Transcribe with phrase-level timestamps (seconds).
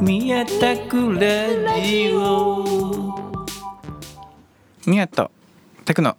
[0.00, 1.48] 宮田クラ
[1.82, 2.64] ジオ
[4.86, 5.30] 宮田
[5.84, 6.16] 拓の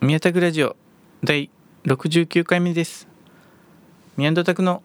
[0.00, 0.76] 宮田クラジオ
[1.22, 1.50] 第
[1.84, 3.06] 69回目です
[4.16, 4.82] 宮田拓の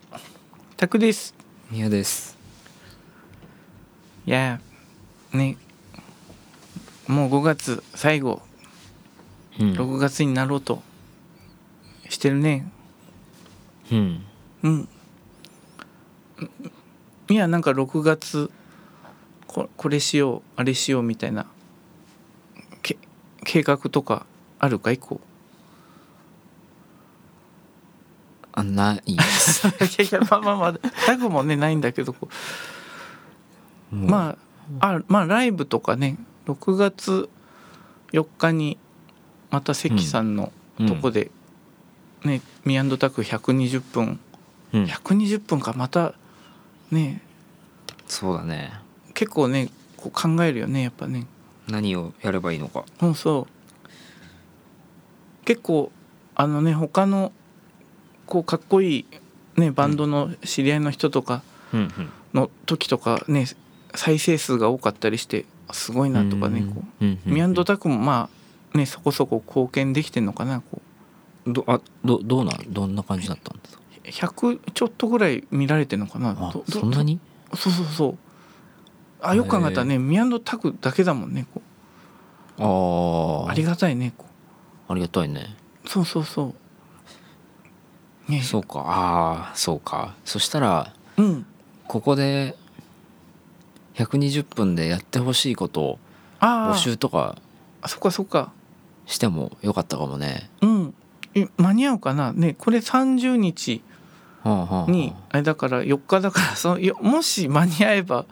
[0.78, 1.34] 拓です
[1.71, 2.33] 宮です
[4.26, 5.58] いやーね
[7.08, 8.41] もう5月最後。
[9.59, 9.73] うん。
[9.73, 10.82] 6月になろうと。
[12.09, 12.72] してるね。
[13.91, 14.26] うん。
[14.63, 14.90] うん。
[17.30, 18.52] いやなんか6月
[19.48, 21.46] ここれしようあれしようみたいな。
[22.82, 22.98] け
[23.44, 24.26] 計画とか
[24.60, 24.98] あるかい？
[24.98, 25.20] こ
[28.54, 29.68] あないです。
[29.68, 29.71] う
[30.04, 30.74] いやいやまあまあまあ。
[31.05, 32.34] タグもねないんだけどこう
[33.94, 34.38] ま
[34.80, 37.30] ああまあライブとかね6月
[38.12, 38.77] 4日に
[39.52, 40.88] また関さんのうん。
[40.88, 41.30] とこで、
[42.24, 44.20] ねミアンドタク120分。
[44.74, 44.84] うん。
[44.85, 46.16] 120分かまた
[46.91, 47.22] ね。
[48.08, 48.74] そうだね。
[49.13, 51.28] 結構ねこう考えるよねやっぱね。
[51.68, 52.85] 何をやればいいのか。
[53.00, 55.46] そうそう。
[55.46, 55.91] 結構
[56.35, 57.32] あのね他の
[58.26, 59.05] こうかっこいい
[59.57, 61.44] ねバンドの知り合いの人とか
[62.34, 63.46] の時とかね
[63.96, 68.30] 再生数が多かったりしてすごいなとかねこうミアンドタクもま
[68.74, 70.81] あねそこそこ貢献できてんのかなこ
[71.46, 73.69] どあどどうなんどんな感じだったんで
[74.12, 74.28] すか？
[74.31, 76.35] う100ちょっとぐらい見られてんのかな？
[76.38, 77.19] あそんなに？
[77.56, 78.18] そうそうそう
[79.22, 81.62] あよく考えたらねミアンドタクだけだもんねこ
[82.59, 84.25] ああうありがたいねこ
[84.88, 85.56] ありがたいね。
[85.85, 86.53] うそうそうそ
[88.28, 88.31] う。
[88.31, 88.41] ね。
[88.41, 88.80] そうか。
[88.80, 90.16] ああそうか。
[90.25, 91.46] そしたらうん。
[91.88, 92.56] ここで
[93.96, 96.00] 120分でやってほしいことを
[96.40, 97.38] あ募集とか
[97.81, 98.52] あそっかそっか。
[99.06, 100.50] してもよかったかもね。
[100.62, 100.94] うん。
[101.35, 102.31] え間に合うかな？
[102.31, 103.81] ねこれ30日
[104.88, 108.25] にあれだから4日だからそのよもし間に合えば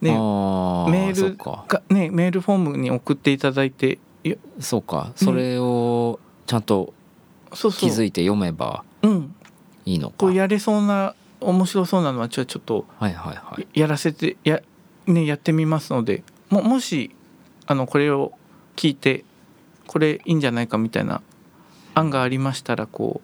[0.00, 1.64] ねメールか。
[1.68, 3.98] がねメールフォームに送っていただいて
[4.60, 5.12] そうか。
[5.16, 6.94] それをちゃんと
[7.50, 7.56] 気
[7.88, 9.34] づいて読めばうん。
[9.84, 10.14] いいのか。
[10.18, 13.66] こうやれそうな面白そうなのはちょちょっとはいはいはい。
[13.78, 14.60] やらせてや,、
[15.08, 17.14] ね、やってみますのでももし
[17.66, 18.32] あのこれを
[18.76, 19.24] 聞いて
[19.86, 21.22] これいいんじゃないかみたいな
[21.94, 23.20] 案がありましたらこ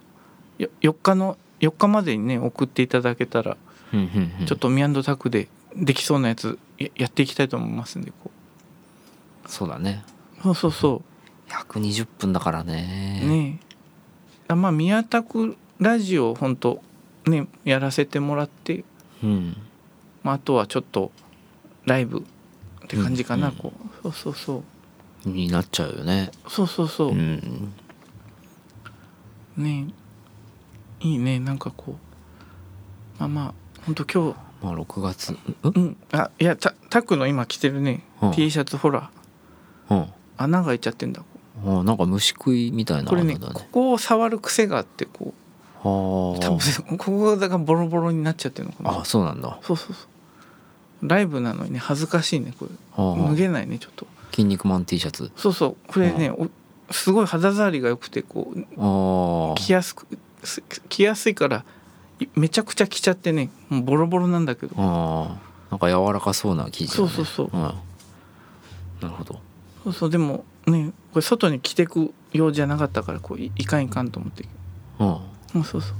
[0.59, 3.57] うよ4日の4日までにね送っていただけたら
[4.47, 8.31] ちょっとミアンドタクでできそうなやつややっていきたいと思いますんでこ
[9.47, 10.05] そうだね。
[10.41, 10.73] うそうそう。
[10.73, 11.03] そ
[11.49, 13.21] 120分だからうね。
[13.23, 13.61] ね。
[14.49, 16.83] あまあ宮田区ラジオ本当
[17.27, 18.85] ねやらせてもらって、
[19.23, 19.57] うん。
[20.23, 21.13] まあ、あとはちょっと
[21.87, 23.53] ライブって感じかな、うん。
[23.55, 23.73] うんこ
[24.03, 24.03] う。
[24.03, 24.63] そうそうそ
[25.27, 25.29] う。
[25.29, 26.31] になっちゃうよね。
[26.49, 27.73] そうそうそう、うん。
[29.57, 29.87] ね
[31.01, 33.21] いいねなんかこう。
[33.21, 33.55] まあまあ
[33.87, 34.39] 本当今日。
[34.63, 35.37] まあ6月。
[35.63, 35.97] うん。
[36.13, 38.33] あいやタタクの今着てるね、うん。
[38.33, 39.11] T シャツほら。
[39.91, 39.99] うん。
[39.99, 40.07] うん
[40.37, 41.23] 穴が開いちゃってんだ。
[41.65, 45.89] あなんか虫食いみたいなこれねここを触る癖があってこう。
[45.89, 48.91] は多分ここがボロボロになっちゃってるのかな。
[48.91, 49.49] ああそうなんだ。
[49.49, 50.07] はそうそうそう
[51.05, 52.71] ライブなのにね恥ずかしいねこれ。
[52.97, 53.29] あはあ。
[53.29, 54.07] 脱げないねちょっと。
[54.33, 55.31] 筋肉マン T シャツ。
[55.37, 55.77] そうそう。
[55.87, 56.49] これねお
[56.91, 59.61] すごい肌触りが良くてこうああ。
[59.61, 60.07] 着やすく
[60.43, 61.65] す着やすいから
[62.21, 64.75] いめちゃくちゃ着ちゃってねもうボロボロなんだけど。
[64.79, 65.55] ああ。
[65.71, 66.97] なんか柔らかそうな生地だね。
[66.97, 67.57] そうそうそう。
[67.57, 67.61] ん。
[67.61, 67.73] な
[69.03, 69.41] るほど。
[69.85, 70.11] そうそう。
[70.11, 74.45] でもねこれ外に着てくようじゃなかったからこういいかんいかんと思って。
[74.99, 75.17] うん。
[75.57, 75.95] うんそうそう。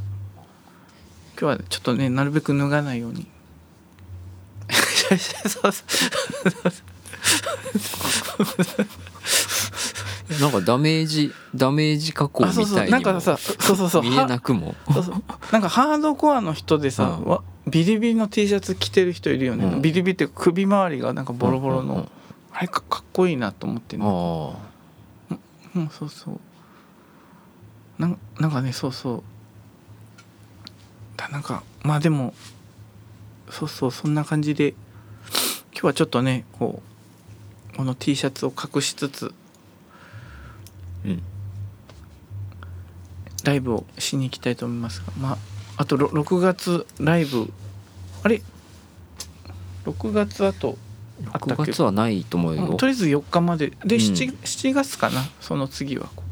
[1.39, 3.27] 今日はちょっとねなるべく脱がないように
[5.09, 5.87] そうそう
[10.41, 14.03] なんかダメージダメージ加工みたいにもなんかさそうそうそう。
[14.03, 14.75] 見えなくも。
[14.93, 15.23] そうそう。
[15.53, 17.25] なんかハードコアの人でさ、うん。
[17.27, 19.83] わビリビリの T シャツ着てる人いるよね、うん。
[19.83, 22.09] ビリビリって首周りがなんかボロボロの、うん
[22.57, 24.57] あれかかっこいいなと思ってねあ
[25.75, 26.41] うんそうそう。
[27.99, 29.23] なんなんかねそうそう。
[31.17, 32.33] だなんかまあでも
[33.51, 34.77] そうそうそんな感じで今
[35.85, 36.83] 日はちょっとねこ
[37.73, 39.33] うこの T シャツを隠しつつ
[41.05, 41.23] あうん。
[43.45, 45.39] ライブをしに行きたいと思いますがまあ
[45.77, 47.53] あとろ6月ライブ
[48.23, 48.41] あれ
[49.85, 50.79] ？6月あと
[51.31, 52.65] あったっ6け月はないと思うよ。
[52.65, 53.69] うんとりあえず4日まで。
[53.85, 55.21] でうん 7, 7月かな？
[55.41, 56.09] その次は。
[56.17, 56.23] こ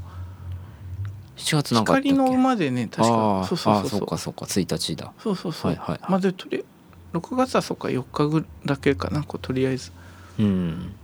[1.37, 4.07] 7月うなんか光の馬でね確あかーそうそうそうそう。
[4.07, 4.47] かそうか。
[4.47, 5.13] 1日だ。
[5.19, 6.01] そうそうそう、はいはいはい。
[6.09, 6.65] まあでとり
[7.13, 9.93] 6月はそっか4日ぐだけかなこうとりあえず。
[10.39, 10.95] うん。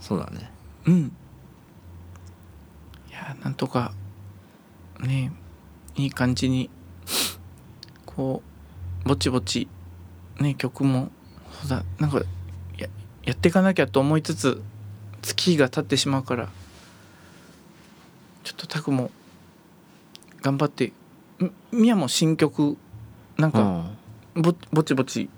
[0.00, 0.50] そうだね。
[0.86, 1.16] うん。
[3.10, 3.92] いやなんとか
[5.00, 5.32] ね
[5.96, 6.68] いい感じに
[8.04, 8.42] こ
[9.04, 9.68] うぼちぼち
[10.40, 11.10] ね曲も
[11.60, 12.22] そうだなんか
[12.76, 12.88] や
[13.24, 14.62] やっていかなきゃと思いつつ
[15.22, 16.48] 月が経ってしまうから
[18.44, 19.10] ちょっとタクも
[20.40, 20.92] 頑張って
[21.38, 22.76] みみやも新曲
[23.38, 23.98] なんかうん
[24.34, 25.28] ぼぼちぼち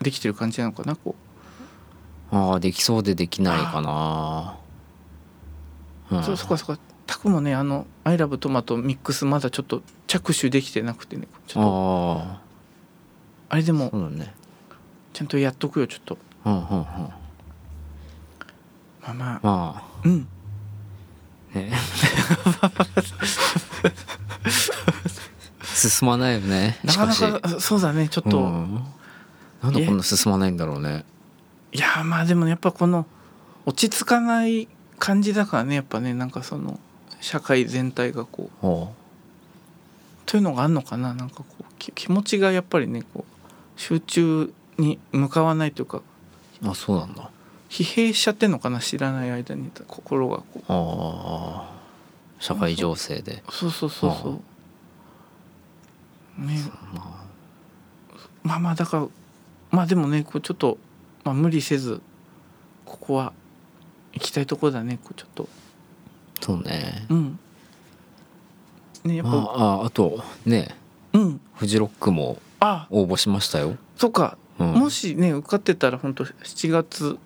[0.00, 1.14] できてる感じなのかなこ
[2.30, 4.56] ああできそうでできないかな。
[6.10, 6.22] う、うん。
[6.24, 6.82] そうそっかそっか。
[7.06, 12.20] タクもねあの「アイラブトマトミックスまだちょっと着手できてなくてねちょっと。
[12.30, 12.40] あ
[13.50, 14.34] あれでもね。
[15.12, 16.16] ちゃんとやっとくよちょっと。
[16.46, 16.84] うんうんうん。
[16.84, 17.10] ま
[19.04, 19.40] あまあ。
[19.42, 20.26] まうん。
[21.54, 21.70] あね
[25.88, 26.78] 進まないよね。
[26.84, 28.84] なかなしかそうだねちょっと、うん。
[29.62, 31.04] なんでこんな進まないんだろうね。
[31.72, 33.06] いやまあでもやっぱこの
[33.64, 34.68] 落ち着かない
[34.98, 36.78] 感じだからねやっぱねなんかその
[37.20, 39.02] 社会全体がこう。
[40.26, 46.02] というのがあるのかななんかこうき気持ちがやっぱりねこう集中に向かわないというか。
[46.64, 47.30] あそうなんだ。
[47.68, 51.72] 疲弊しちゃってんのかな知らない間に心がこああ
[52.38, 53.42] 社会情勢で。
[53.48, 54.10] うそうそうそう。
[54.22, 54.40] そう
[56.38, 56.58] ね。
[56.94, 57.22] ま
[58.42, 59.08] まあまあだから
[59.70, 60.78] まあでもねこうちょっと、
[61.24, 62.00] まあ、無理せず
[62.84, 63.32] ここは
[64.12, 65.48] 行きたいところだねこうちょっと。
[65.48, 67.06] あそうね。
[67.08, 67.38] うん。
[69.04, 70.74] ねやっぱ、まあああとね
[71.12, 71.40] うん。
[71.54, 72.86] フジロックもあ。
[72.90, 77.18] 応募しましたよ、そっか、うん、もしね受かってたら本当7月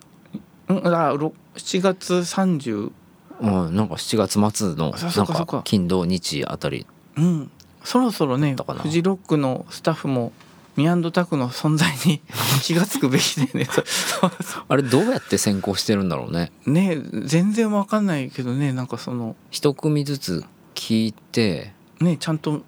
[0.67, 2.91] うんあろ7月30
[3.39, 5.61] うん、なんか7月末のそなんか。
[5.63, 6.87] 金土日あたり。
[7.17, 7.51] うん
[7.87, 10.33] そろそろねフジロックのスタッフも
[10.75, 12.19] ミアンドタクの存在に
[12.61, 13.65] 気が付くべきでね。
[14.67, 16.51] あれどうやって選考してるんだろうね。
[16.65, 19.37] ね全然わかんないけどねなんかその。
[19.51, 20.43] 一組ずつ
[20.75, 21.71] 聞いて。
[22.01, 22.61] ねちゃんと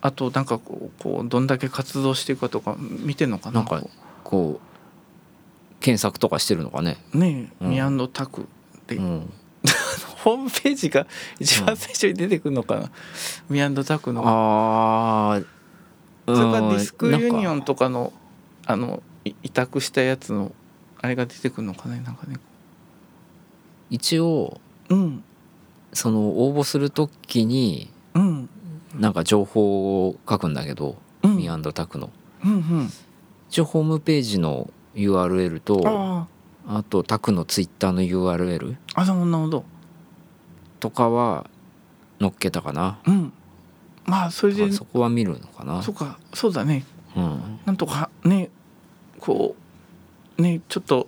[0.00, 3.60] あとなんかこうこうどんだけ活動していくかとか見てんのかな。
[3.60, 3.90] なんかこ
[4.24, 6.96] こう検索とかしてるのかね。
[7.12, 7.70] うねうん。
[7.72, 8.48] ミアンドタク
[8.86, 9.32] で、うん
[10.22, 11.06] ホームページが
[11.40, 12.90] 一番最初に出てくるのかな、
[13.48, 14.22] ミアンドタクの。
[14.24, 15.42] ああ
[16.26, 18.12] それからディスクユニオンンとかの
[18.66, 20.52] あのい委託したやつの
[21.00, 22.36] あれが出てくるのかねなんかね。
[23.90, 25.24] 一応うん。
[25.92, 28.48] その応募するときにうん。
[28.94, 31.36] なんか情報を書くんだけど、うん。
[31.36, 32.10] ミアンドタクの。
[32.44, 32.90] うんうん。
[33.48, 36.26] 一応ホームページの URL とあ
[36.66, 39.64] あとタクのツイッターの URL ああなるほど
[40.82, 41.46] とかは
[42.20, 42.98] 載っけたかな。
[43.06, 43.32] うん。
[44.04, 45.80] まあそれでらそこは見るのかな。
[45.80, 46.84] そうかそうだね。
[47.16, 47.60] うん。
[47.64, 48.50] なんとかね
[49.20, 49.54] こ
[50.38, 51.06] うねちょっと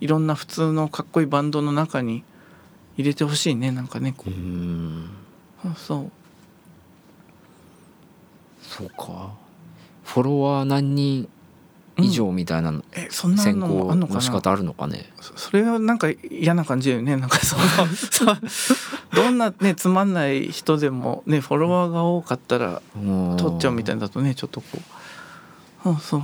[0.00, 2.22] いろんな普通のかっこいいバンドの中に
[2.96, 4.30] 入れてほしいねなんかねこう。
[4.30, 5.10] ーん。
[5.64, 6.10] うそう。
[8.62, 9.32] そうか。
[10.04, 11.28] フォロワー何人
[11.98, 15.10] 以上みたいなえそんな選のの仕方あるのかね？
[15.20, 17.16] そそれはなんか嫌な感じだよね。
[17.16, 17.62] なんかその
[19.14, 22.80] どんなねつまんない人でもねフォロワーが多かったら
[23.36, 24.66] 取っちゃうみたいなだとねちょっとこ
[25.84, 25.90] う。
[25.90, 26.22] うんそう。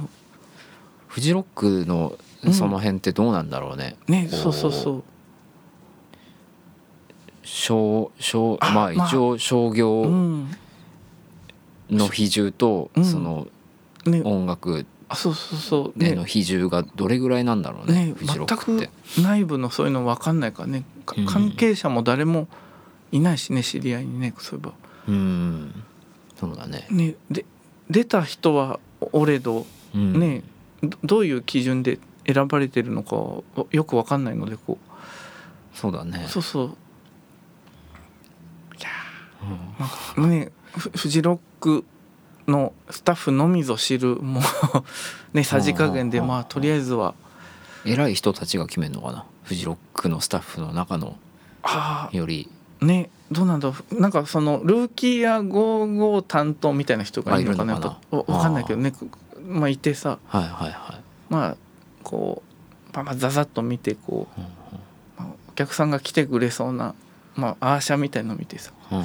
[1.09, 2.17] フジロックの
[2.53, 5.03] その辺ってどうなんだろうね、こねそうそうそう。
[7.43, 9.07] 商商あまあまあ。
[9.09, 10.51] 一応商う業ん。
[11.91, 13.05] の比重とうん。
[13.05, 13.49] その
[14.07, 14.23] ね。
[14.25, 15.99] 音楽あそうそうそう。
[15.99, 16.11] ね。
[16.11, 18.15] での比重がどれぐらいなんだろうねね。
[18.21, 18.89] 全く
[19.23, 20.85] 内部のそういうの分かんないからね。
[21.07, 22.47] 関係者も誰も
[23.11, 24.73] いないしね知り合いにねそういえば。
[25.09, 25.85] うん。
[26.39, 26.87] そうだね。
[26.91, 27.15] ね。
[27.31, 27.47] で
[27.91, 30.21] 出た人はおれどうん。
[30.21, 30.43] ね。
[30.83, 34.79] どどういう基準で選ばれてるのかはよく分かんないのでこ
[35.75, 36.25] そうだね。
[36.27, 36.65] うそうそう。
[36.65, 36.75] うん。
[39.79, 41.85] なんかねフフジロック
[42.49, 44.43] のスタッフのみぞ知るもう
[45.37, 47.15] ねさじ加減でうんまあとりあえずは。
[47.85, 49.25] 偉い人たちが決めるのかな？
[49.45, 51.17] フジロックのスタッフの中の。
[51.63, 52.51] あより。
[52.83, 54.01] あねどうなんだろう。
[54.01, 57.75] なんかそのルーキーや55担当みたいな人がいるのかな？
[57.75, 57.93] のかな？
[57.93, 58.93] やっぱわわかんないけどね。
[59.47, 60.19] まあいてさ。
[60.27, 61.01] はいはいはい。
[61.31, 61.57] まあ
[62.03, 62.43] こ
[62.91, 64.47] うまあまあザザッと見てこう、うん
[65.17, 66.95] まあお客さんが来てくれそうな
[67.37, 68.73] まあアーシャみたいの見てさ。
[68.91, 69.05] うん。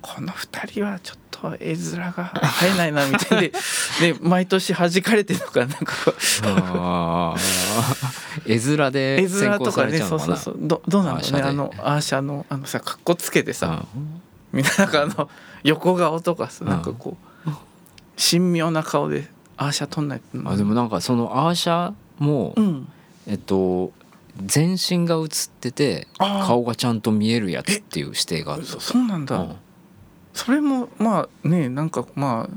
[0.00, 1.23] この2人はちょっと
[1.60, 3.52] 絵面が生えないなみたいで
[4.14, 7.36] で毎年弾かれてるのかなんか
[8.46, 10.56] 絵面で絵面とかねそうそうそう。
[10.58, 11.42] どどうなんだろうね。
[11.42, 14.20] あのアーシャのあのさかっこつけてさ、うん
[14.52, 15.28] みんななんかあの
[15.64, 17.50] 横顔とかさなんかこう
[18.16, 22.88] 神妙な顔でアーシャ撮んないとあでもなんかそのアーシャも、うん。
[23.26, 23.92] えっと
[24.44, 25.28] 全身が映っ
[25.60, 29.56] てて顔がちゃんと見えるやつっていう指定があるそそうなんだ、うん
[30.34, 32.56] それもまあねなんかまあ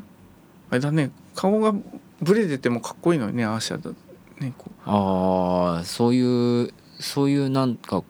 [0.71, 1.73] あれだね顔が
[2.21, 3.91] ブレててもかっこいいのにねアーシャだ
[4.39, 8.03] ねこああそういうそういうなんか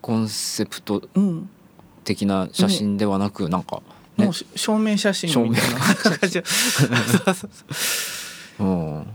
[0.00, 1.50] コンセプトううん。
[2.04, 3.82] 的な写真ではなく、なんか
[4.16, 4.24] ね。
[4.24, 5.78] もうし証明写真みたいな。
[5.94, 6.42] 感じ
[8.58, 9.06] うん。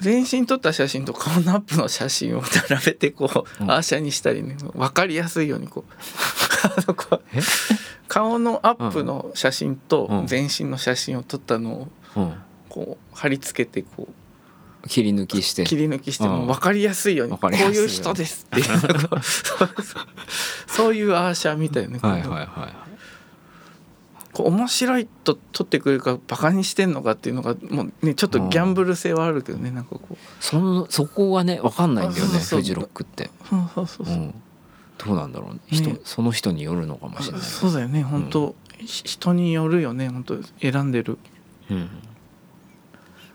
[0.00, 3.70] 全身撮った写真と顔のアップの写真を並べてこう、うん。
[3.70, 5.92] アーシャにしたりね分かりやすいようにこう。
[6.66, 7.40] あのこうえ？
[8.08, 10.26] 顔のアップの写真うとん。
[10.26, 12.34] 全身の写真を撮ったのをうん。
[12.68, 14.08] こう貼り付けてこ
[14.84, 15.64] う切り抜きして。
[15.64, 16.30] 切り抜きしてうん。
[16.30, 18.60] も分かりやすいようにわこういよう人ですって。
[18.60, 18.66] い う
[20.66, 22.86] そういうアーシャみたいなね、はいはいはい
[24.36, 30.16] こう面白いと撮ってくれるかバカにしてんのかっていうのがもうねちょっとギャンブル性はあるけどねなんかこう。
[30.40, 34.34] そのそこがね分かんないんだよねフジロックって、そうそうそうそう、うん、
[35.06, 35.60] どうなんだろうね。
[35.70, 37.40] 人ねその人によるのかもしれない。
[37.42, 38.02] そうだよね。
[38.02, 40.08] 本当、ひ人によるよね。
[40.08, 41.18] 本当選んでる。
[41.70, 41.88] うん、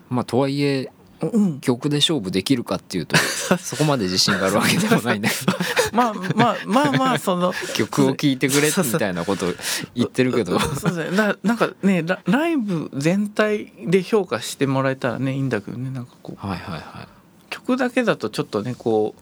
[0.10, 1.62] まあとはいえうん。
[1.62, 3.16] 曲で勝負できるかっていうと
[3.60, 5.54] そこまで自信があるわけでもないんだけど。
[5.94, 9.46] まあまあまあまあ その曲を聴いてくれみたいなこと
[9.94, 10.60] 言ってるけど。
[10.60, 15.90] そうだよななんかねラライブ全体で評価してもらえたらねいいんだけどね。
[15.92, 16.48] なんかこう。
[16.48, 17.08] はいはいはい。
[17.50, 19.14] 曲だけだとちょっとねこ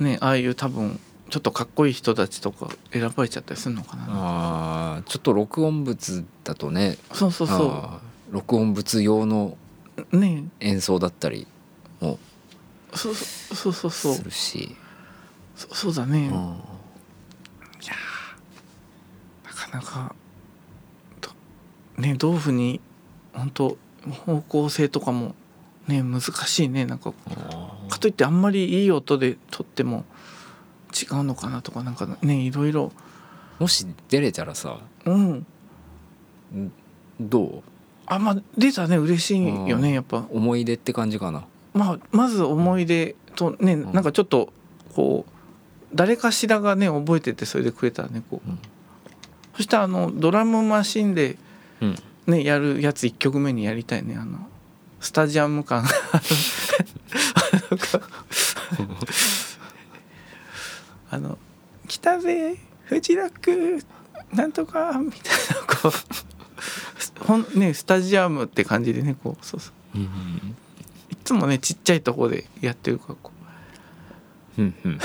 [0.00, 0.98] うねああいう多分
[1.30, 4.06] ちょっとかっこいい人たちとか選ばれちゃったりするのかな。
[4.08, 6.98] あーちょっと録音物だとね。
[7.12, 9.56] そうそうそあー録音物用の
[10.60, 11.46] 演奏だったり
[12.00, 12.18] も
[12.94, 14.76] そうそうそうそうするし、
[15.56, 16.32] そそうだね、うん。
[19.44, 20.14] なかなか
[21.20, 21.30] と。
[21.98, 22.80] ねどういうふうに
[23.32, 23.76] 本当
[24.26, 25.34] 方向性とかも
[25.86, 26.86] ね難しいね。
[26.86, 27.12] なんか
[27.88, 30.04] かといってあんまりいい音で撮っても
[30.90, 32.92] 違うのかなとかなんかねいろいろ。
[33.58, 35.46] もし出れたらさうん。
[37.20, 37.62] どう？
[38.06, 39.82] あまあ出たね嬉しいようん。
[39.82, 40.24] ねやっぱ。
[40.30, 41.44] 思い出って感じかな。
[41.74, 43.92] まあまず思い出とねん。
[43.92, 44.52] なんかちょっと
[44.94, 45.32] こう
[45.94, 48.58] 誰かしらがね覚えててそれでくれたらねこう、うん。
[49.56, 51.36] そしてあのドラムマシンで
[51.80, 51.96] うん。
[52.26, 54.38] ねやるやつ1曲目にやりたいねあの
[55.00, 55.84] スタジアム感
[61.10, 61.38] あの
[61.88, 63.84] 「来たぜフジロック
[64.34, 65.20] なんとか」みたい
[65.68, 65.92] なこう
[67.26, 69.98] ほんねスタジアムって感じでねこうそうそう。
[69.98, 70.56] うん
[71.10, 73.32] いつもねちっちゃいとこでやってるからこ
[74.58, 74.62] う。
[74.62, 74.98] んうん。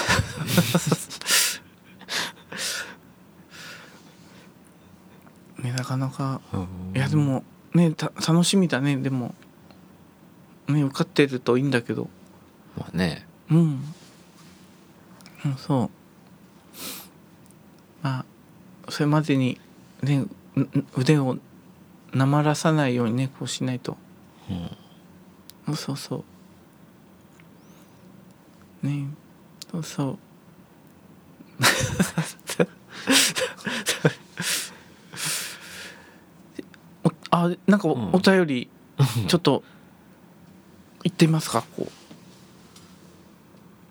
[5.60, 6.68] う ねなかなかうん。
[6.96, 7.44] いやでも
[7.74, 8.98] ねた楽しみだね。
[8.98, 9.36] でも
[10.68, 12.10] ね受かってるといいんだけど。
[12.78, 13.28] まあね。
[13.50, 13.94] うん、
[15.46, 15.90] うん、そう。
[18.02, 18.26] まあ
[18.90, 19.60] それまでに
[20.02, 20.26] ね
[20.56, 21.38] う腕を
[22.14, 23.98] なまらさないようにねこうしないと。
[25.68, 25.76] うん。
[25.76, 26.24] そうそ
[28.84, 28.88] う。
[28.88, 29.08] ね
[29.72, 30.18] そうそう。
[37.04, 38.10] お あなんかお,、うん。
[38.14, 38.70] お便り
[39.28, 39.64] ちょっと
[41.04, 41.84] 言ってみますかこう。
[41.84, 41.88] っ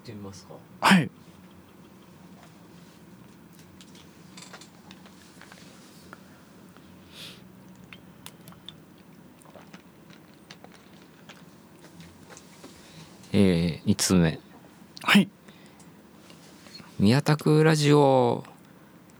[0.05, 0.55] てみますか。
[0.81, 1.11] はい
[13.37, 14.39] えー、2つ目。
[15.03, 15.29] はい。
[17.01, 18.45] 宮田区ラジオ好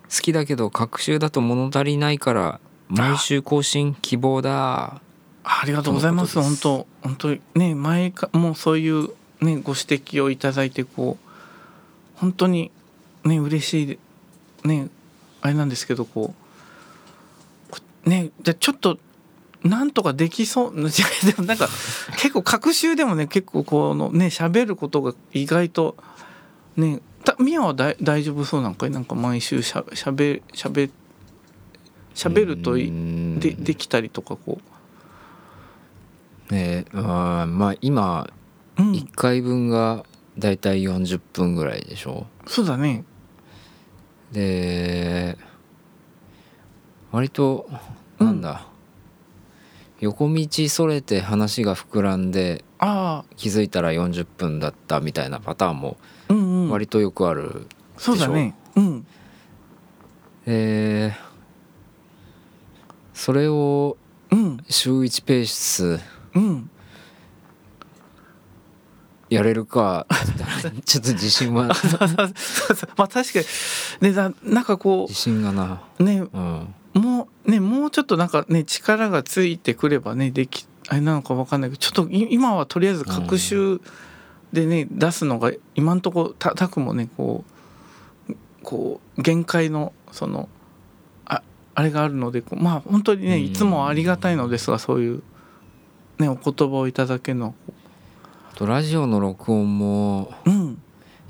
[0.09, 5.01] きだけど隔週だと物足りないから毎週更新希望だ。
[5.43, 6.41] ありがとうございます。
[6.41, 9.09] 本当本当ね前かもうそういう
[9.41, 11.31] ねご指摘をいただいてこう
[12.15, 12.71] 本当に
[13.25, 13.99] ね嬉し
[14.65, 14.91] いね
[15.41, 16.35] あれなんですけどこ
[17.69, 18.97] うこねじゃあちょっと
[19.65, 20.83] なんとかできそう で
[21.39, 21.69] もなんか
[22.21, 25.97] 結構隔週でもね結構このね喋ることが意外と
[26.77, 28.91] ねたミヤはだい大丈夫そうなんかい？
[28.91, 30.91] なんか毎週しゃしゃべしゃべ
[32.15, 32.91] しゃべるとで
[33.59, 34.61] できたりとかこ
[36.53, 38.29] えー、あーまあ今
[38.79, 40.05] う、うん、1回分が
[40.39, 42.27] だいたい40分ぐらいでしょ？
[42.47, 43.05] そうだね。
[44.33, 45.39] で
[47.13, 47.69] 割と
[48.19, 48.41] うんなん。
[48.43, 48.67] だ、
[50.01, 55.97] 横道それて話が膨らんでああ気づいたら40分だったみたいなパターンも
[56.29, 56.71] うんうん。
[56.71, 58.55] 割とよくある、そうだね。
[58.77, 59.07] うん。
[60.47, 61.13] で
[63.13, 63.97] それを
[64.31, 64.59] うん。
[64.69, 66.01] 週1ペース
[66.35, 66.71] うん。
[69.31, 70.07] やれるか
[70.85, 71.69] ちょっと自信は。
[72.97, 73.45] まあ確かに。
[74.01, 75.81] ねだなんかこ自信がな。
[75.99, 76.25] うね。
[76.33, 83.81] うんもうねもうちょっとなんかね力がついてくればねできあれなのかわかんないけどちょっとい今はとりあえず学習
[84.53, 87.45] でね、出すのが今んとこたたくもねこ
[88.29, 90.49] うこう限界のその
[91.25, 91.43] あ
[91.75, 93.45] あれがあるのでこうまあ本当にねうん。
[93.45, 95.23] いつもありがたいのですがそういう
[96.21, 97.53] ねお言葉をいただけるのは
[98.55, 100.81] とラジオの録音もうん。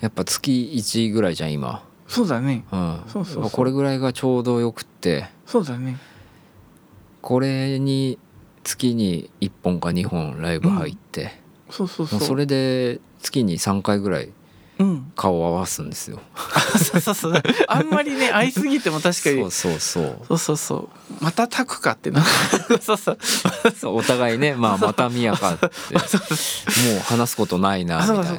[0.01, 1.83] やっぱ月1ぐらいじゃん今、
[2.15, 2.65] そうだね。
[2.71, 5.27] うん、そうそうこれぐらいがちょうどよくって。
[5.47, 5.99] そうだね。
[7.21, 8.19] これに
[8.63, 11.41] 月に1本か2本ライブ入って、
[11.71, 12.21] そうそうそう。
[12.21, 14.31] それで月に3回ぐらい
[14.79, 15.13] うん。
[15.17, 16.21] 顔を合わすんですよ。
[16.77, 17.43] そうそうそう。
[17.69, 19.41] あんまりね 会いすぎても確かに。
[19.43, 20.27] そうそうそう。
[20.29, 20.89] そうそうそう。
[21.25, 22.23] またタクかってな。
[22.81, 23.19] そうそう
[23.79, 23.97] そう。
[23.97, 25.67] お互いね、まあ、またみやかって。
[25.67, 25.71] も
[26.97, 28.33] う話すことないなみたいな。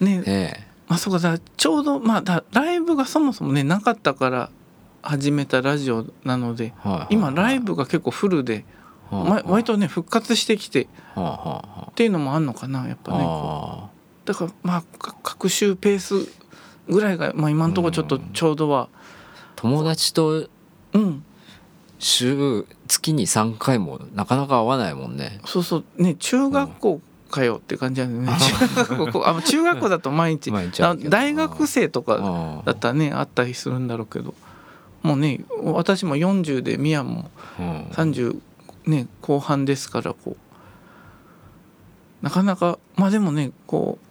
[0.00, 0.18] ね。
[0.20, 4.50] ねあそうかだちょうどまあだライブがそもそもねなかったから
[5.02, 8.64] 始めたラジオなのでえ、はいはい今ライブが結構フルで、
[9.10, 13.24] はま、割とね復活してきてっはあはあはていうのもあんのかなやっぱあね。
[13.26, 13.88] あ
[14.24, 16.14] だからまあか学習ペース
[16.88, 18.88] ぐらいが、まあ、今のところちょっとちょうどは。
[19.56, 20.48] 友達と
[20.92, 21.24] うん。
[21.98, 25.40] 週月に3回もなかなか会わないもんね。
[25.44, 25.84] そうそう。
[26.02, 30.52] ね中学校かよって感じなんだよね、中学校あ中学校だと毎日
[31.08, 34.34] 大学生とかあだったらねあったりするんだろうけど。
[35.02, 37.82] もうね私も40でミヤもうん。
[37.92, 38.38] 30
[38.86, 40.36] ね後半ですからこう。
[42.22, 44.10] なかなかまあでもねこう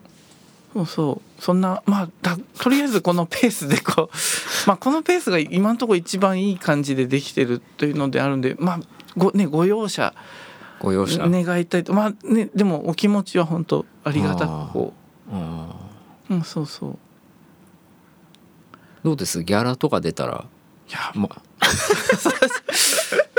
[0.73, 4.09] そうそうそんなまあだとりあえずこのペースでこう
[4.67, 8.79] まあこのペースが今のところ一番いい感じでできてるというのであるんでまあ
[9.15, 10.13] ごねご容赦
[10.79, 11.93] ご容赦、願いたいと。
[11.93, 14.93] まあねでもお気持ちは本当ありがたくこ
[15.31, 15.36] う。
[15.36, 15.45] んう
[16.29, 16.98] うんそうそう。
[19.03, 19.44] どうです？
[19.44, 20.46] ギャラとか出たら？
[20.89, 21.11] いや。
[21.15, 21.29] ま。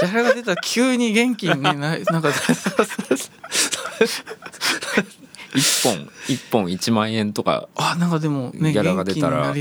[0.03, 2.29] ギャラが出たら急に元気にねな なんか。
[5.53, 7.68] 1本1本1万円とか。
[7.76, 9.53] あなんかでもねギャラが出たら。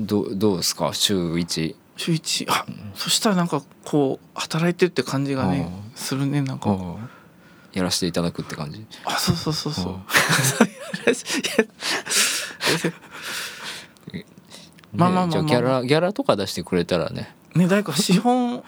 [0.00, 0.90] どうどうですか？
[0.92, 2.46] 週1週一。
[2.50, 2.64] あ
[2.94, 6.76] そしたらなんかこう働いてるって感じがねうするねなんか
[7.78, 8.84] やらせていただくって感じ。
[9.04, 9.92] あそうそうそうそう。
[9.92, 10.02] うん。
[14.94, 15.42] まあまあまあまあ。
[15.44, 17.34] ギャラギャラとか出してくれたらね。
[17.54, 18.62] ね誰か資本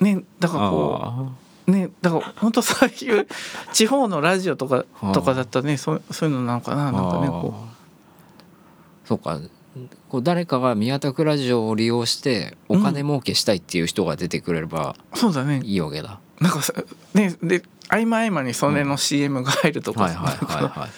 [0.00, 1.32] ねだからこあ
[1.66, 3.26] うねだから本当そういう
[3.72, 7.66] 地方のラジオとかあとかだったらねそうそういうのなのかなあなんかねこ
[9.04, 9.40] そうか。
[10.10, 15.62] こう誰かが宮田区ラジオを利用してお金儲けしたいっていう人が出てくれればうそうだね。
[15.64, 16.74] いいわけだ、なんかさ
[17.14, 20.88] ねで合間合間にそれの CM が入るとかはいはいはいは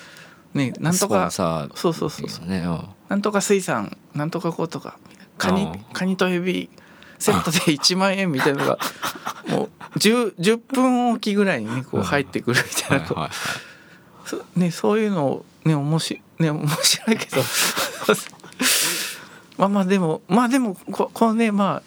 [0.54, 0.58] い。
[0.58, 2.46] ねなんとかそうそうそうそう。
[2.46, 2.88] ーね、うん。
[3.08, 4.98] なんとか水産なんとかこうとか
[5.36, 6.70] カニあカニとエビ
[7.18, 8.78] セットで1万円みたいなのが
[9.48, 13.36] もう 10, 10分おきぐらいにねこう入ってくるみたいなこうはいはい。
[14.24, 17.42] そねそういうのをね面白いね面白いけど。
[19.58, 21.82] まあまあでもまあでもここのねまあ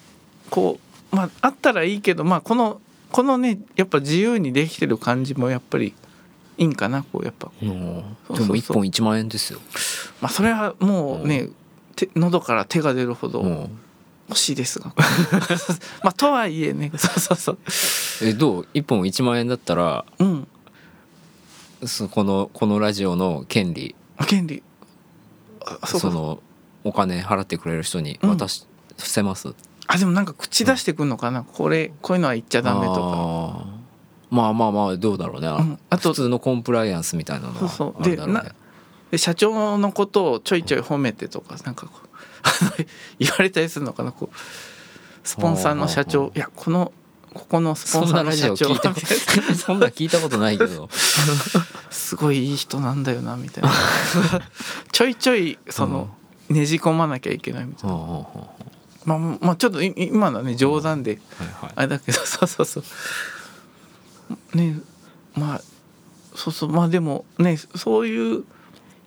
[0.49, 0.79] こ
[1.11, 5.93] うまああったらいいけどまあこのこのねやっぱ自由にできてる感じもやっぱり
[6.57, 7.51] いいんかなこうやっぱ。
[7.61, 9.59] でも1本1万円ですよ。
[10.21, 11.49] まあそれはもうね、
[11.95, 13.69] 手喉から手が出るほども
[14.29, 14.93] 欲しいですが。
[16.03, 16.91] まあとはいえね。
[16.97, 17.57] そうそうそう。
[18.25, 20.47] うえどう？1本1万円だったらうん。
[21.85, 23.95] そこのこのラジオの権利。
[24.27, 24.63] 権利。
[25.81, 26.41] あその
[26.83, 28.65] お金払ってくれる人に渡し、
[28.97, 29.53] 伏せます？
[29.87, 33.65] あでもなんか口出してくんのかな、これこういうのは言っちゃダメとか、
[34.29, 35.79] まあまあまあどうだろうね、うん。
[35.89, 38.09] あと普通のコンプライアンスみたいなのはそうそう。
[38.09, 38.15] ね。
[38.15, 38.51] で
[39.11, 42.07] で社長のことをちょいちょい褒めてとかなんかこう
[43.19, 44.11] 言われたりするのかな？
[44.11, 46.31] こうスポンサーの社長。
[46.35, 46.91] いやこの
[47.33, 50.89] ここのスポンサーの社長オ聞いたこと そんな聞いたことないけど。
[51.89, 53.71] すごいいい人なんだよなみたいな。
[54.91, 56.09] ちょいちょいその、
[56.49, 57.95] ねじ込まなきゃいけないみたいな、
[59.07, 61.13] まあまあちょっとい今のはね冗談で。
[61.13, 61.71] うはいはい。
[61.75, 64.57] あれだけど そうそうそう。
[64.57, 64.77] ね
[65.33, 65.61] まあ
[66.35, 66.69] そうそう。
[66.69, 68.39] まあでもねそういう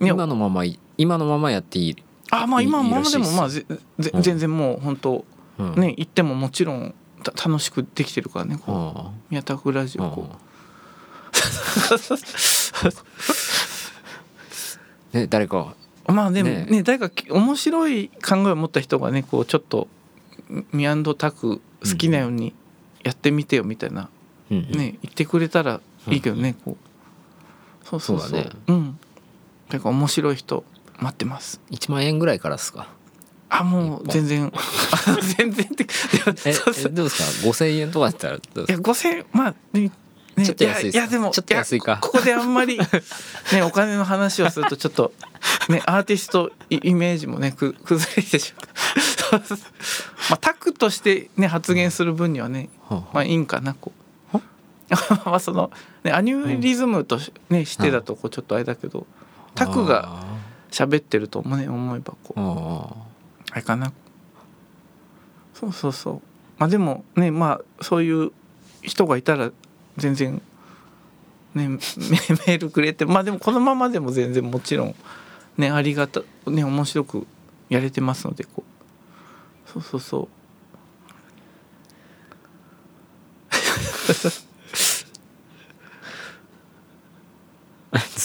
[0.01, 1.97] ね今のままい今のままやっていい、
[2.31, 3.67] あまあ今のままでもまあぜ
[3.99, 4.23] ぜうん。
[4.23, 5.25] 全然もう本当
[5.59, 5.75] うん。
[5.75, 8.99] ね行ってももちろんた楽しくできてるからねこう。
[8.99, 10.31] あ宮田区ラジあオこ
[15.13, 15.67] ね誰かう
[16.07, 16.67] まあでもね。
[16.69, 19.89] ね誰かき面白い考えを持った人がねこうちょっと
[20.73, 22.55] ミアンドタク好きなように
[23.05, 24.09] やってみてよみたいな
[24.51, 24.59] うん。
[24.59, 27.87] うんね言ってくれたらいいけどねこう。
[27.87, 28.29] そうそうそう。
[28.31, 28.57] そうだね。
[28.69, 28.99] うん。
[29.71, 30.65] 結構面白い人
[30.99, 31.61] 待ってます。
[31.71, 32.89] 1万円ぐらいからですか？
[33.53, 34.53] あもう全然。
[34.55, 35.87] あ 全然って
[36.45, 36.53] え
[36.91, 39.91] どうですか？5000円とかだったらいやですか？5000まあね
[40.41, 40.47] ね。
[40.47, 40.97] ちょっと安いっす。
[40.97, 41.99] やいやでもちょっと安いか。
[42.01, 42.79] ここであんまり
[43.53, 45.13] ねお金の話をするとちょっと
[45.69, 48.55] ねアーティストイイメージもねく崩れてし
[49.33, 49.43] まう
[50.31, 54.01] まあタクとしてね発言する分にはねはあまあいいんかなこう。
[55.25, 55.71] まあその
[56.03, 59.07] ねアニュリズムとしねしてだとこうちょっとあれだけど
[59.55, 60.31] タクがあ
[60.71, 62.41] 喋ってると思,、ね、思えばこう。
[63.53, 63.93] あれかな。
[65.55, 66.21] そうそうそう。
[66.59, 68.33] まあでもねまあそういう
[68.83, 69.51] 人がいたら
[69.97, 70.43] 全然
[71.55, 74.95] ねメ メールくれてまあでもこのままでも全然もちろん
[75.57, 77.27] ねありがたね面白く
[77.69, 78.71] やれてますのでこう。
[79.71, 80.29] そうそうそう。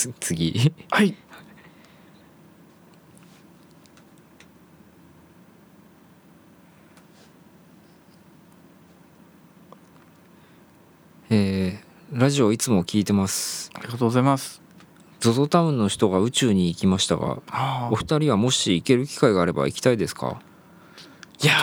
[0.20, 0.74] 次。
[0.90, 1.16] はい
[11.38, 11.86] えー
[12.18, 13.72] ラジオいつも聞いてます。
[13.74, 14.62] ありがとうございます。
[15.20, 20.40] ゾゾタウンの人が宇宙に行きましたがあお二人はもし行ける機会があれば行きたいですか？
[21.44, 21.54] いや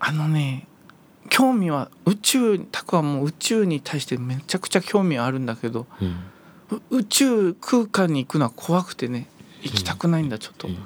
[0.00, 0.66] あのね
[1.28, 6.08] 興味は宇宙タクはもう宇宙に対してめちゃくちゃ興味はあるんだけどうん。
[6.76, 9.28] う宇宙空間に行くのは怖くてね
[9.62, 10.78] 行きたくないんだちょっと、うん。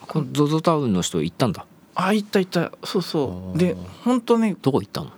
[0.00, 1.64] このゾゾタウンの人行ったんだ。
[1.94, 2.72] あ行った行った。
[2.84, 3.58] そうそう。
[3.58, 5.12] で本当ねどこ行ったの？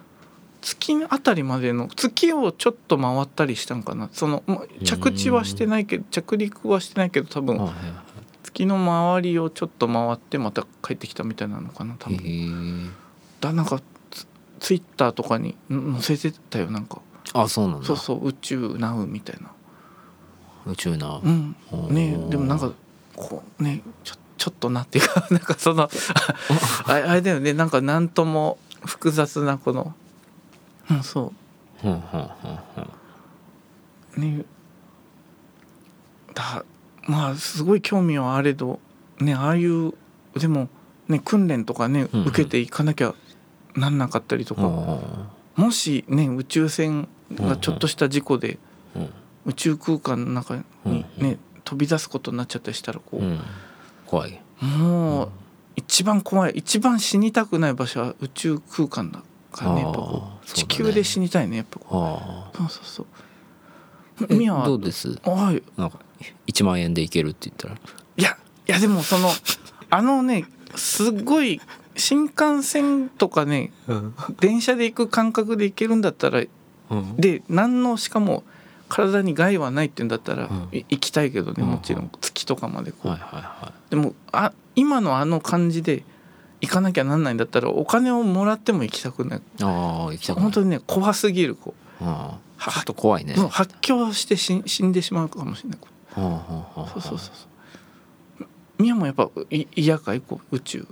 [0.62, 4.08] 月あたりまでの月をちょっと回ったりしたんかな。
[4.12, 7.68] そのま着地はしてないけど着陸はしてないけど多分
[8.42, 12.92] 月の周りをちょっと回ってまた帰ってきたみたいなのかな多分。
[13.40, 14.26] だなんかツ
[14.60, 17.02] ツイッターとかにん載せてたよなんか。
[17.34, 17.86] あそうなんだ。
[17.86, 19.50] そうそう宇宙ナウみたいな。
[20.66, 21.56] 宇宙なうん。
[21.90, 22.72] ねでもなんか
[23.16, 25.88] こうねちょちょっとなっていうか なんかその
[26.86, 29.94] あれあれだよねなんかなんとも複雑なこの
[30.90, 31.32] うんそ
[31.84, 31.88] う。
[34.20, 34.44] ね。
[36.34, 36.64] だ
[37.06, 38.80] まあすごい興味はあれど
[39.20, 39.92] ねああいう
[40.34, 40.68] でも
[41.08, 42.26] ね訓練とかねうんうん。
[42.28, 43.14] 受けていかなきゃ
[43.74, 44.60] なんなかったりとか、
[45.56, 48.58] もしね宇宙船がちょっとした事故で
[48.94, 49.10] うん
[49.46, 53.40] 宇宙空間の中にうんね飛び出すことになっちゃったりしたらこう、うん。
[54.06, 54.40] 怖い。
[54.60, 55.28] もう
[55.74, 60.46] 一番怖い一番死にたくない場所は宇宙空間だからねやっぱこう。
[60.46, 63.06] 地球で死にたいねやっぱこあうそうそうそう。
[64.30, 64.66] えミヤは？
[64.66, 65.18] どうです？
[65.24, 65.58] あはい。
[65.58, 65.98] いなんか
[66.46, 67.74] 1万円で行けるって言ったら。
[68.16, 68.36] や
[68.68, 69.30] いやでもその
[69.90, 71.60] あのねすっごい
[71.96, 73.72] 新幹線とかね
[74.40, 76.42] 電車で行く感覚で行けるんだったら
[76.90, 77.16] うん。
[77.16, 78.44] で何のしかも
[78.88, 80.68] 体に害はないって言うんだったら、うん。
[80.72, 81.68] い行きたいけどねうん。
[81.70, 82.10] もちろん。
[82.20, 86.04] 月とかまでこう、はいはいはでもあ今のあの感じで
[86.62, 93.34] 行かなきゃなんないんだったらお金をもらっても行きたくないいああ行きたくない本当にね怖すぎるこああはちょっと怖いね。
[93.34, 97.46] 発狂して死死んでしまうかもしれないはあはあはあそうそうそうそ
[98.44, 98.46] う。
[98.78, 100.86] 宮もやっぱい嫌かいこう宇宙。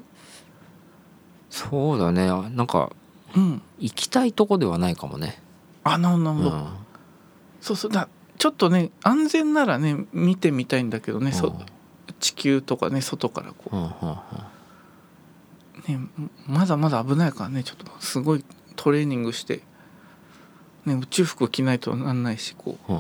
[1.49, 2.27] そうだね。
[2.27, 2.91] なんか
[3.37, 3.63] うん。
[3.79, 5.41] 行きたいとこではないかもね。
[5.85, 6.67] あなるほどうん。
[7.61, 7.93] そうそう。
[7.93, 11.55] だちょっとね安全ならね見てみたいんだけどね、そ
[12.19, 13.77] 地球とかね外からこう。
[13.77, 13.91] んうんうん。
[13.91, 14.17] う
[15.99, 16.01] ね
[16.47, 18.45] まだまだ危ないからねちょっとすごい
[18.77, 19.63] トレーニングして、
[20.87, 22.93] ね、宇宙服着ないとなんないしこう。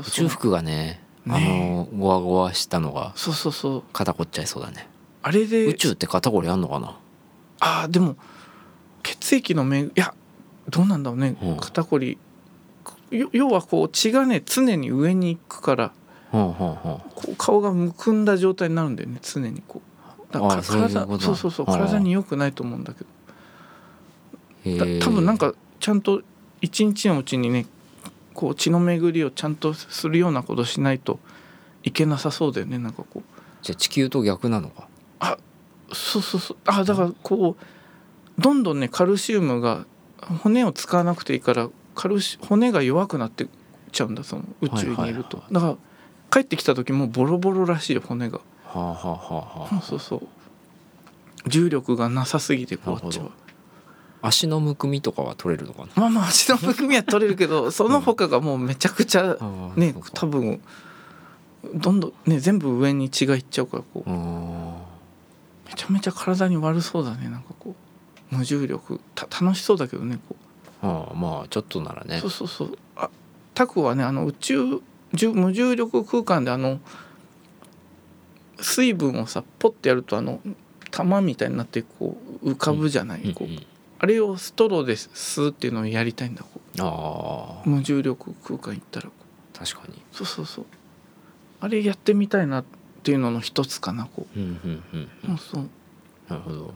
[0.00, 3.82] 宇宙服がねあねのゴワゴワしたのがそうそうそう。
[3.92, 4.88] 肩こっちゃいそうだね。
[5.22, 6.98] あれで宇宙って肩こりあんのかな？
[7.60, 8.16] あーでも
[9.02, 10.14] 血液のめいや
[10.68, 11.50] どうなんだろうね、う。
[11.52, 12.18] ん肩こり。
[13.10, 15.92] よ要はこう血がね常に上に行くから
[16.30, 19.89] こう顔がむくんだ状態になるんだよね常にこう
[20.30, 20.88] だから体
[21.18, 23.04] そうそうそう体に良くないと思うんだけ
[24.70, 25.00] ど。
[25.00, 26.22] 多分なんかちゃんと
[26.60, 27.66] 一日のうちにね
[28.34, 31.18] こう血の巡りをちゃんとするようなことしないと
[31.82, 33.22] いけなさそうだよねなんかこう。
[33.62, 34.88] じゃあ地球と逆なのか？
[35.92, 36.56] そうそうそう。
[36.66, 39.86] あだからこうどんどんねカルシウムが
[40.42, 43.48] 骨を使わなくていいからカルシ骨が弱くなってっ
[43.90, 45.76] ちゃうんだその宇宙にいると、だから
[46.30, 48.40] 帰ってきた時もうボロボロらしいよ骨が、
[48.78, 49.80] はあはあはあはあ。
[49.82, 50.28] そうそう。
[51.46, 53.30] 重力がなさすぎてこっちは
[54.22, 55.88] 足のむくみとかは取れるのかな？
[55.96, 59.36] まあまあ足のむくみは取れるけど その他がもうめちゃくちゃ
[59.76, 60.10] ねそうか。
[60.12, 60.60] 多分
[61.74, 64.10] どんどんね全部上に血がいっちゃうからこう。
[65.68, 67.28] めちゃめちゃ体に悪そうだね。
[67.28, 67.74] なんかこ
[68.32, 68.36] う。
[68.36, 69.00] 無重力。
[69.14, 70.36] た楽しそうだけどねこ
[70.82, 70.86] う。
[70.86, 72.18] ああまあちょっとならね。
[72.20, 72.78] そうそうそう。
[72.96, 73.08] あ
[73.54, 74.82] タクはねあの宇宙
[75.14, 76.80] 重無重力空間であの
[78.60, 80.40] 水分をさポッてやるとあの
[80.90, 83.48] 玉みたいになってこう浮かぶじゃない、こう。
[83.48, 83.66] うん
[84.02, 89.22] あれをストローで吸うっていうのをやりたいんだこあう無重力空間行ったらこう。
[89.54, 90.00] あ確かに。
[90.10, 90.64] そうそうそう。
[91.60, 92.64] あれやってみたいなっ
[93.02, 94.38] ていうのの一つかなこう。
[94.38, 95.68] んうんうんう、そうそう。
[96.30, 96.74] なるほど。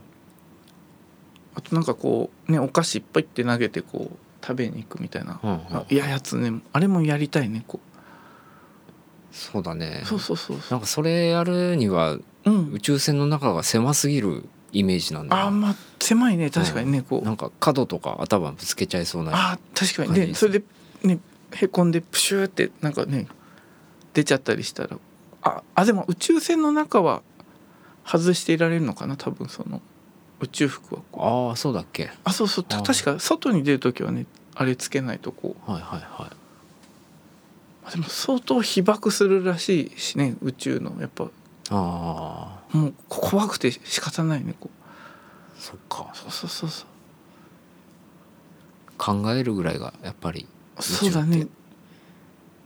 [1.55, 4.17] あとなんかこうねお菓子いっぱいって投げてこう
[4.47, 5.59] 食べに行くみたいな、うんうん。
[5.71, 7.81] あいややつねあれもやりたいねこ
[9.35, 10.01] そうだね。
[10.05, 10.61] うそうそうそう。
[10.61, 12.73] そなんかそれやるにはううん。
[12.73, 16.51] 宇宙船の中が狭すぎるイメージなんだよあーまあ狭いね。
[16.51, 17.25] 確かにねこう。
[17.25, 20.09] なんか角とか頭ぶつけちゃいそうなあー確かに。
[20.09, 21.19] 感じですでそれでね
[21.53, 23.27] へこんでプシューってなんかね
[24.13, 24.97] 出ちゃったりしたら。
[25.43, 27.23] ああでも宇宙船の中は
[28.07, 29.17] 外していられるのかな？
[29.17, 29.83] 多分その
[30.41, 31.49] 宇宙服はこう。
[31.49, 32.11] ああそうだっけ。
[32.25, 32.65] あそうそう。
[32.65, 35.71] 確か外に出る時はねあれつけないとこう。
[35.71, 36.31] はいはいはい。
[36.31, 36.37] あ
[37.91, 40.95] でも相当被爆するらしいしね宇宙の。
[41.01, 41.29] やっぱ
[41.71, 44.95] あもう怖くて仕方ないねこあ
[45.59, 46.11] そっか。
[46.13, 46.87] うそうそうそうそう。
[48.97, 50.47] 考えるぐらいがやっぱり
[50.81, 51.47] そうだね。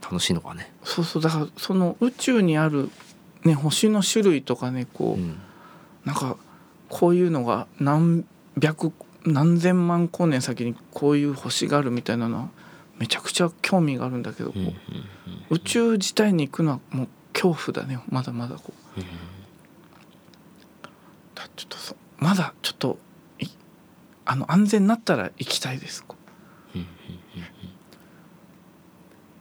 [0.01, 0.71] 楽しいのかね。
[0.83, 1.21] そうそう。
[1.21, 2.89] だからその宇宙にある
[3.43, 5.39] ね星の種類とかねこう、うん。
[6.05, 6.37] なんか
[6.87, 8.25] こういうのが何
[8.57, 8.91] 百
[9.25, 12.49] 何千万光年先にこういう星があるみたいなのは
[12.99, 14.53] めちゃくちゃ興味があるんだけど、
[15.49, 18.99] 宇宙自体に行くのはもう恐怖だねまだまだこう。
[18.99, 19.05] うん
[21.35, 22.97] だちょっとそまだちょっと
[23.39, 23.47] い
[24.25, 26.05] あの安全になったら行きたいです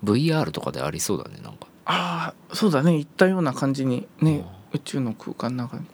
[0.05, 1.66] VR とかでありそうだねなんか。
[1.85, 5.87] ああそうだね行ったような感じにね宇宙の空間の中に。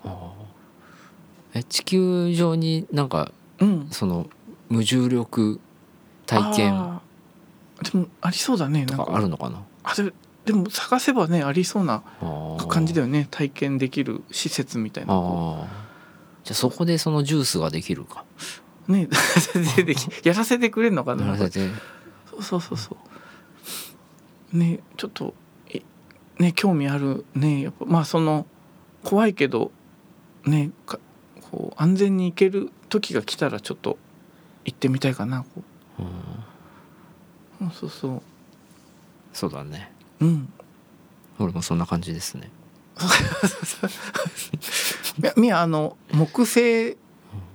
[1.54, 3.88] え地球上になんかうん。
[3.90, 4.28] その
[4.68, 5.60] 無重力
[6.26, 7.00] 体験
[7.84, 9.62] でもありそうだねなんとかあるのかな？
[9.84, 10.12] あで
[10.46, 12.02] でも探せばねありそうな
[12.68, 13.28] 感じだよね。
[13.30, 15.12] 体験できる施設みたいな。
[16.44, 18.24] じゃあそこでそのジュースができるか。
[18.88, 19.08] ね
[20.24, 22.96] やらせてくれるのかなそうそうそうそ
[24.52, 24.56] う。
[24.56, 25.34] ねちょっと
[25.72, 25.80] い
[26.38, 27.62] ね興味あるね。
[27.62, 28.46] やっぱまあその
[29.02, 29.72] 怖いけど
[30.44, 30.98] ねか
[31.50, 33.96] こう安全に行ける時が来たらちょっと
[34.66, 35.62] 行ってみたいかなこ
[35.98, 36.02] う
[37.64, 38.22] んうそうそう。
[39.32, 39.90] そうだね。
[40.20, 40.52] そううん。
[41.38, 42.50] 俺もそんな感じですね。
[45.36, 46.96] みやあの木星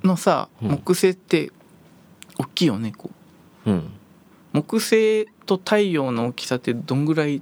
[0.03, 0.69] のさうん。
[0.71, 1.51] 木星って
[2.37, 3.09] 大きいよねこ
[3.65, 3.71] う。
[3.71, 3.91] うん。
[4.53, 7.41] 木星と太陽の大きさってどんぐらい？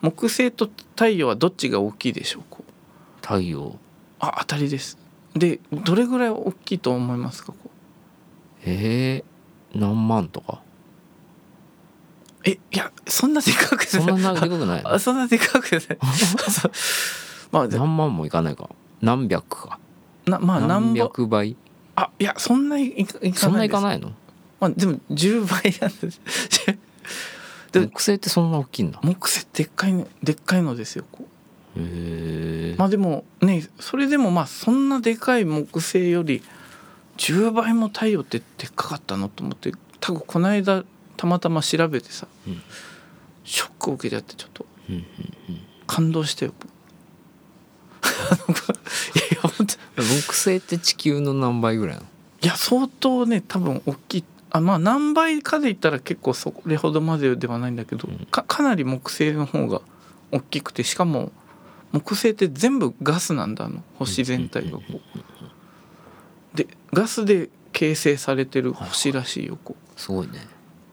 [0.00, 0.66] 木星と
[0.96, 2.72] 太陽はどっちが大きいでしょうこう。
[3.22, 3.78] 太陽。
[4.20, 4.98] あ当たりです。
[5.34, 7.70] でどれぐらい大きいと思いますかこう。
[8.64, 10.62] えー、何万とか？
[12.44, 15.80] えいやそんなでかくそんなでかくないあそんなでかくない。
[17.52, 18.68] まあで何万もいかないか。
[19.00, 19.78] 何百か。
[20.26, 21.56] なまあ何何百百倍？
[21.96, 24.12] あいやそんないいかいかそんないいかないの？
[24.60, 26.20] まあ、でも10倍なんです。
[27.72, 29.00] で木星ってそんな大きいんだ。
[29.02, 31.28] へ木星でっかいのでっかいのですよこう。
[31.76, 36.42] えまあでもねそれでもまあそんなでかい木星より
[37.16, 40.84] 10倍も太陽ってでっかかったのと思って多分この間
[41.16, 42.62] たまたま調べてさ、うん。
[43.44, 44.66] ショックを受けちゃってちょっと。
[44.88, 45.04] うんうん
[45.86, 46.52] 感動したよ。
[48.02, 52.08] いや本当うん木星って地球の何倍ぐらいなの？
[52.42, 54.24] いや相当ね多分大きい。
[54.50, 58.26] あまあ何倍かで言ったら結構それほどまでではないんだけど、うん。
[58.30, 59.82] かかなり木星の方が
[60.32, 61.32] 大きくてしかも
[61.92, 66.56] 木星って全部ガスなんだあの星全体がこう。
[66.56, 70.32] でガスで形成されてる星らしいよこすごいね。
[70.34, 70.38] う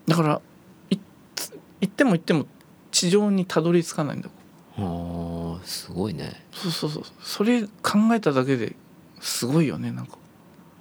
[0.07, 0.41] だから
[0.89, 2.45] 行っても行っても
[2.91, 4.29] 地上にたどり着かないんだ
[4.77, 6.45] あーすごいね。
[6.51, 7.03] そうそうそう。
[7.21, 8.75] それ考えただけで
[9.19, 10.17] すごいよねなんか。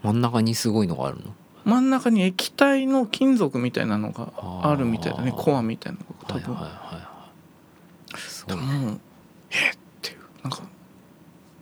[0.02, 1.34] 真ん中にすごいのがあるの？
[1.64, 5.32] 真ん中に液体の金属みたいなのがあるみたいだね。
[5.36, 7.30] コアみたいなのが多分、はいはいはいは
[8.16, 8.18] い。
[8.18, 8.56] すごい。
[8.56, 8.98] ね
[9.50, 10.18] えっっていう。
[10.42, 10.62] なんか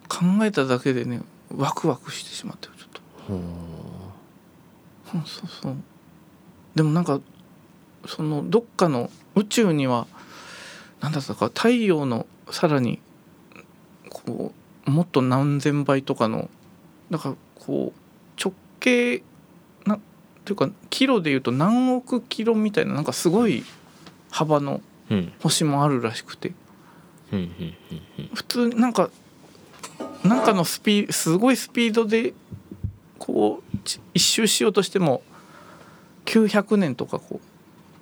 [0.08, 1.22] 考えただけでね
[1.56, 3.00] ワクワクしてしまってちょっと。
[3.28, 5.76] ほううんそうそう。
[6.74, 7.20] でもなんか
[8.06, 10.06] そのどっかの宇宙には
[11.00, 13.00] 何だったか太陽のさらに
[14.10, 14.52] こ
[14.86, 16.48] うもっと何千倍とかの
[17.10, 19.22] だからこう直径
[19.84, 19.98] な
[20.44, 23.64] というかキロでいうと何億キロみたいななんかすごい
[24.30, 24.80] 幅の
[25.10, 25.32] うん。
[25.40, 26.52] 星もあるらしくて。
[28.34, 29.10] 普通なんか
[30.24, 32.32] なんかのスピーすごいスピードで
[33.18, 35.22] こうち一周しようとしても
[36.24, 37.47] 900年とかこう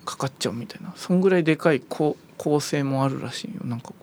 [0.06, 0.94] かかっちゃうみたいな。
[0.96, 3.60] そんぐらいでかい構構成もあるらしいよ。
[3.64, 3.94] なんかこ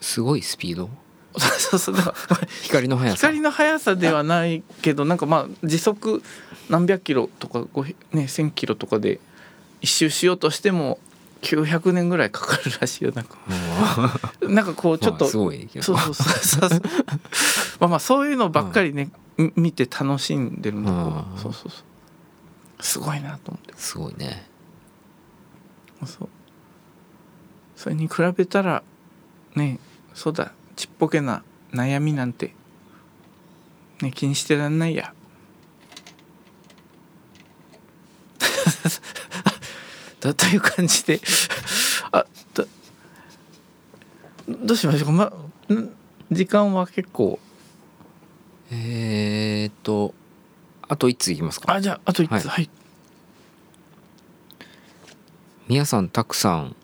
[0.00, 0.84] すごいスピード？
[0.84, 1.96] うそうそう。
[1.96, 3.16] だから光の速さ。
[3.16, 6.22] 光の速さではないけどなんかまあ時速
[6.70, 9.20] 何百キロとか5ね1,000キロとかで
[9.80, 10.98] 一周しようとしても
[11.42, 13.12] 900年ぐらいかかるらしいよ。
[13.14, 13.38] なんか。
[14.42, 15.84] なんかこうちょっと、まあすごいけど。
[15.84, 16.80] そうそうそうそう
[17.78, 21.04] まあまあそういうのばっかりね、み見て楽しんでるんだけど。
[21.04, 21.24] うん。
[21.36, 22.82] そうそうそう。
[22.82, 23.72] すごいなと思って。
[23.76, 24.47] すごいね
[26.06, 26.28] そう。
[27.76, 28.82] それに比べたら
[29.54, 29.78] ね
[30.14, 30.52] そうだ。
[30.76, 32.54] ちっぽけな悩みなんて
[34.02, 35.12] ね気にしてらんないや。
[40.20, 41.20] だという感じで。
[42.12, 42.64] あだ
[44.48, 45.12] どうしましょうか。
[45.12, 45.24] ま
[45.74, 45.90] ん
[46.30, 47.38] 時間は結構。
[48.70, 50.14] えー、っと
[50.88, 51.72] あと1ついきますか。
[51.72, 52.48] あじゃああと1つ。
[52.48, 52.70] ははい、
[55.68, 56.74] 皆さんたくさん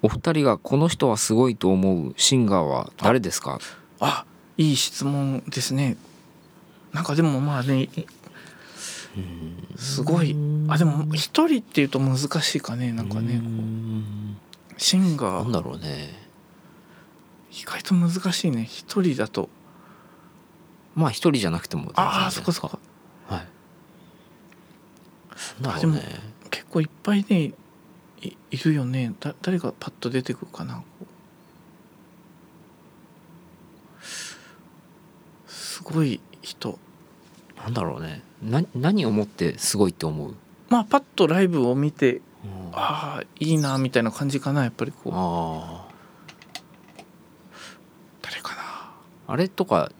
[0.00, 3.58] お二人がこの人はすごいと思うシンガーは誰ですか？
[4.00, 4.24] あ
[4.56, 5.98] いい質問ですね。
[6.94, 7.90] なんかでもまあねい
[9.76, 10.34] すごい。
[10.68, 13.42] あでも一人っていうと難しいかねなんかね
[14.78, 15.42] シンガー。
[15.42, 16.08] なんだろうね。
[17.52, 18.64] 意外と難しいね。
[18.64, 19.50] 一人だと。
[20.94, 22.78] まあ一人じゃなくてもああそこそこ
[23.28, 23.46] はい。
[25.62, 26.00] なんだあでも
[26.50, 27.52] 結構いっぱいね
[28.24, 29.14] いいるよね。
[29.20, 30.82] だ誰がパッと出てくるかな。
[35.46, 36.78] すごい人。
[37.56, 38.22] なんだろうね。
[38.42, 40.34] な何をもってすごいって思う、
[40.68, 42.20] まあパッとライブを見て
[42.72, 45.12] あああいいなみたいな感じかなやっぱりこう。
[45.14, 45.88] あ
[48.22, 48.92] 誰かな。
[49.26, 49.90] あれとか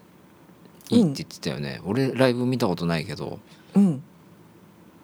[0.89, 3.39] いいって言ってたよね、俺ライブ見たことないけど。
[3.75, 4.03] うん。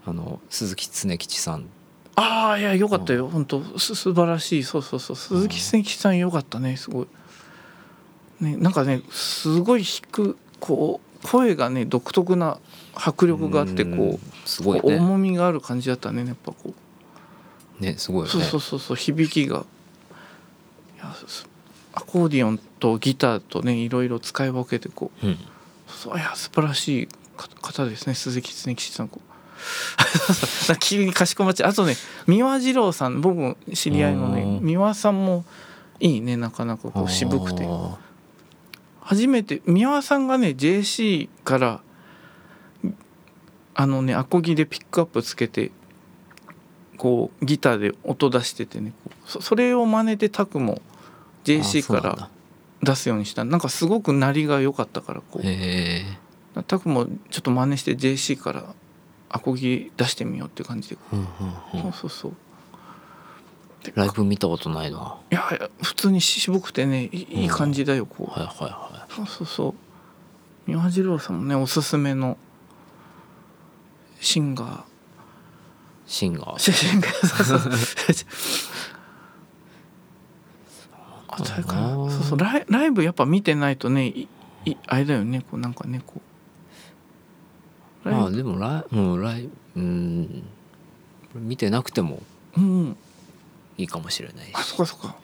[0.05, 1.65] あの鈴木恒吉さん
[2.15, 3.27] ああいやよかったよ。
[3.27, 4.63] 本当す素晴らしい。
[4.63, 5.15] そうそうそう。
[5.15, 6.77] 鈴木千吉さんよかったね。
[6.77, 7.07] すごい。
[8.41, 12.57] ねなんかねすごい弾くこう声がね独特な
[12.93, 13.97] 迫力があってうん。
[13.97, 14.97] こすごいね。
[14.97, 16.25] 重みがある感じだったね。
[16.25, 16.73] やっぱこ
[17.79, 17.83] う。
[17.83, 18.31] ねすごいよね。
[18.31, 18.97] そうそうそうそう。
[18.97, 19.65] 響きが。
[21.93, 25.27] アコーディオンとギターとねいろいろ使い分けてこう。
[25.27, 25.37] うん、
[25.87, 28.13] そういや素晴らしいか方ですね。
[28.13, 29.07] 鈴木恒吉さん。
[29.07, 29.30] こう
[30.79, 31.69] 急にかしこまっちゃう。
[31.69, 31.95] あとね
[32.27, 34.65] 三輪次郎さん僕も知り合いのねうん。
[34.65, 35.45] 三輪さんも
[35.99, 37.65] いいねなかなかこう渋くて。
[37.67, 37.97] あ
[39.01, 41.81] 初めて三輪さんがね JC から
[43.73, 45.71] あのねアコギでピックアップつけて
[46.97, 48.93] こうギターで音出しててね
[49.25, 52.29] そそれを真似てタクもー JC から
[52.83, 53.43] 出すようにした。
[53.45, 56.63] なんかすごく鳴りが良かったからこう。
[56.63, 58.75] タクもちょっと真似して JC から
[59.33, 61.27] アコギ出してみようって感じで、うんうん
[61.85, 61.89] うん。
[61.89, 62.33] そうそうそう。
[63.83, 64.97] でライブ見たことないな。
[64.97, 69.73] はいやいや普通に渋くてねいいいい感じだよこう、いはいはそうそうそう。
[70.67, 72.37] 三輪次郎さんもねおすすめの
[74.19, 74.81] シンガー。
[74.81, 74.83] い
[76.05, 76.59] シンガー。
[76.59, 77.27] シンガー。
[77.27, 77.59] そうそう。
[77.61, 77.71] そう
[82.11, 82.39] そうそう。
[82.39, 84.27] ライライブやっぱ見てないとねい
[84.65, 86.21] いあれだよねこうなんかねこう
[88.03, 90.43] まあでもライうんライうん。
[91.35, 92.21] 見てなくても
[92.57, 92.97] うん
[93.77, 94.51] いいかもしれないし。
[94.53, 95.15] あそっかそっか。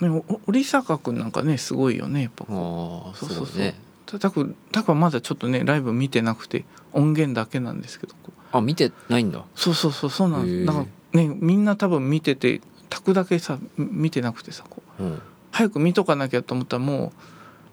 [0.00, 2.44] ねお織坂君なんかねすごいよねやっぱ。
[2.44, 3.74] ああそうそうそう。
[4.06, 8.14] たたくたくはまだちょっとねライブ見てなくて音源だけなんですけど
[8.52, 9.44] あ見てないんだ。
[9.54, 15.02] そうそうそうそうなんだからねみんな多分見ててタクだけさみ見てなくてさこう。
[15.02, 15.22] うん。
[15.50, 17.12] 早く見とかなきゃと思ったらもう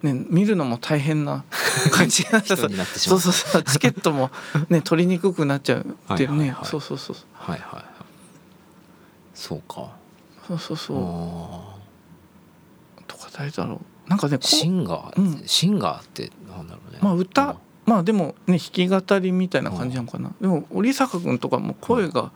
[0.04, 1.44] ね見るのも大変な
[1.92, 3.20] 感じになって 人さになってしまう。
[3.20, 3.64] そうそうそう。
[3.64, 4.30] チケットも
[4.70, 6.36] ね取りにくくなっちゃうっていうね。
[6.36, 6.66] はいはいはい。
[6.66, 7.16] そうそうそう。
[7.34, 7.86] はいはいはい。
[9.34, 9.90] そうか。
[10.48, 10.98] そうそうそう。
[10.98, 11.76] あ
[13.08, 14.10] とか誰だろう。
[14.10, 15.44] なんかねシうンガー、うん。
[15.46, 17.00] シンガーってなんだろうね。
[17.02, 20.32] まあ歌まあでもね弾き語りみたいな感じなのかな。
[20.41, 22.32] でも織坂君とかも声が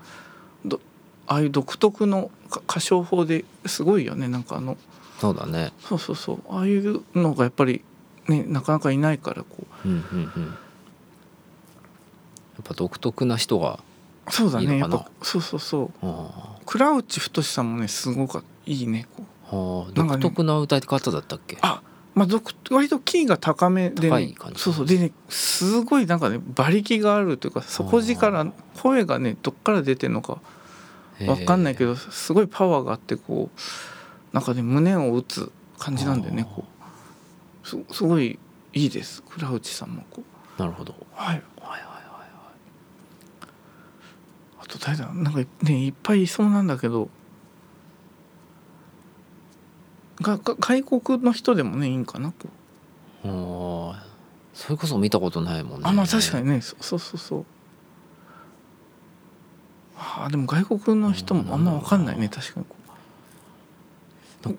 [0.65, 0.79] ど
[1.27, 4.27] ああいう独特のか歌唱法ですごいよね。
[4.27, 4.77] なんかあの
[5.19, 5.73] そうだね。
[5.79, 6.41] そうそうそう。
[6.49, 7.83] ああいうのがやっぱり
[8.27, 9.87] ねなかなかいないからこう。
[9.87, 9.99] んうん
[10.35, 10.45] うん。
[10.45, 10.49] や
[12.61, 13.79] っぱ独特な人が
[14.27, 14.87] うそうだいいのかな。
[14.87, 14.93] ね。
[14.93, 15.91] やっぱそうそうそう。
[16.01, 19.55] あ倉内太さんもねすごかいいねこう。
[19.55, 19.93] ーあ。
[19.93, 20.21] ーなんかね。
[20.21, 21.57] 独特な歌い方だったっけ？
[21.61, 21.81] あ
[22.15, 24.09] まあ独割とキーが高めで、ね。
[24.09, 24.59] 高い感、じ。
[24.59, 24.85] そうそう。
[24.85, 28.51] でねすごいなんかね馬力があるというか底力
[28.81, 30.39] 声がねどっから出てるのか
[31.27, 33.59] わかんないけどどすごいパワーがあってこう
[34.33, 36.63] なんかね胸を打つ感じなんでねこ
[37.63, 37.67] う。
[37.67, 38.39] すすごい
[38.73, 40.23] いいです倉内さんもこ
[40.57, 40.61] う。
[40.61, 40.95] なるほど。
[41.13, 41.35] はい。
[41.35, 41.99] はいはいはい
[44.61, 47.09] あと誰だなんかねいっぱいいそうなんだけど
[50.21, 52.35] がが外国の人でもねいいんかなこ
[53.23, 53.27] う。
[53.27, 54.09] おー。
[54.53, 55.87] それこそ見たことないもんね。
[55.87, 56.61] あまあ確かにね。
[56.61, 57.45] そそうそうそう。
[59.97, 62.78] あーでも外国の人もあんま分かんないね確かにこなんか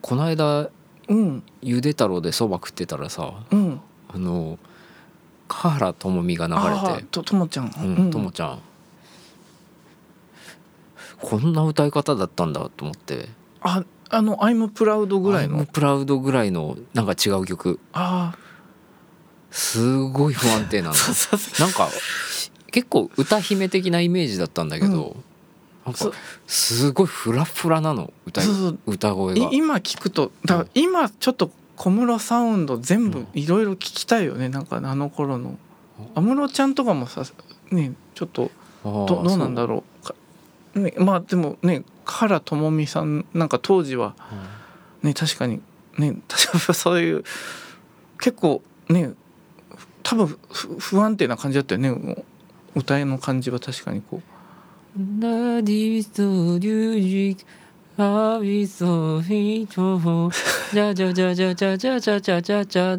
[0.01, 0.71] この間う
[1.09, 1.43] うん。
[1.63, 3.81] ゆで太郎でそば食ってたらさうん。
[4.09, 4.59] あの
[5.49, 7.67] 華原朋美が流あれーてとともちゃん。
[7.67, 8.59] うんともちゃん。
[11.21, 13.29] こんな歌い方だったんだと思って。
[13.61, 15.55] ああの「I'm proud」ぐらいの。
[15.55, 17.79] アイムプラウドぐらいのなんか違う曲。
[17.93, 18.35] あ
[19.51, 20.99] すごい不安定なあの
[21.59, 21.89] なんか
[22.71, 25.17] 結構歌姫的なイメージだったんだけど、
[25.85, 26.17] なんそか
[26.47, 28.43] すごいフラフラなの歌
[28.87, 29.47] 歌声が。
[29.47, 35.59] い今聞くとだ今ちょっと小室サウンド全部いろいろ聞きたいよねなんかあの頃の。
[36.15, 37.25] 安室ちゃんとかもさ
[37.71, 38.51] ねちょっと
[38.85, 40.07] どどうなんだろう。
[40.07, 40.15] か
[40.75, 44.15] ねまあでもね原朋美さんなんか当時は
[45.03, 45.61] うね確かに
[45.99, 47.25] ね確かにそういう
[48.19, 49.13] 結構ね
[50.03, 52.25] 多分ふ不安定な感じだったよね
[52.75, 54.23] 歌いの感じは確かにこう
[54.97, 57.47] ダディストリュージ
[57.97, 60.33] アビソフィート
[60.73, 62.99] じゃじゃじゃじゃじゃじゃじゃじゃじゃじゃ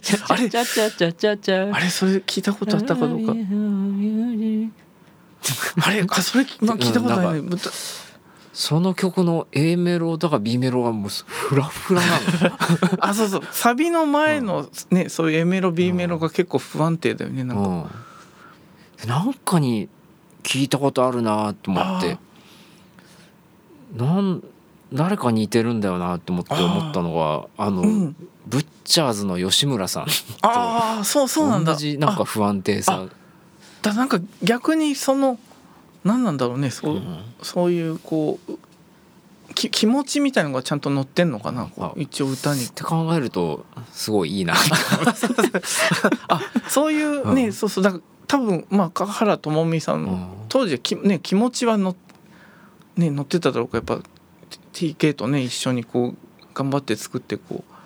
[0.00, 1.74] じゃあれじゃじゃじゃじゃじゃ。
[1.74, 3.32] あれそれ聞いたことあったかどうか。
[5.82, 7.42] あれあそれ、まあ、聞いたことない
[8.52, 12.18] その曲の A メロだか B メロがもうフラフラなの。
[13.04, 13.42] あそうそう。
[13.50, 17.90] サビの前のねそういう A メロ B メロが結構不安定だよねなんか、
[19.02, 19.88] うん、なんかに
[20.46, 22.18] 聞いたことあるなと思って。
[23.96, 24.42] なん
[24.92, 28.16] 誰かに似てるんだよなって思って思ったのがあの、うん。
[28.46, 30.06] ブッチャーズの吉村さん
[30.42, 31.72] ああそうそうなんだ。
[31.72, 33.06] 同じなんか不安定さ、
[33.82, 35.40] だなんか逆にその
[36.04, 36.70] 何なんだろうね。
[36.70, 37.24] そう,、うん。
[37.42, 38.52] そういうこう
[39.56, 41.68] き気持ちみたいのがちゃんと乗ってんのかな。
[41.96, 42.64] 一応歌に。
[42.64, 44.54] って考えるとすごいいいな。
[46.28, 47.52] あそういうね、うん。
[47.52, 47.84] そうそう。
[47.84, 51.94] だから多分まあ川原朋美さん当時はき、ね、気持ちはの、
[52.96, 54.00] ね、乗ってただろうかやっぱ
[54.72, 56.16] TK とね一緒にこう
[56.54, 57.76] 頑張って作ってこう。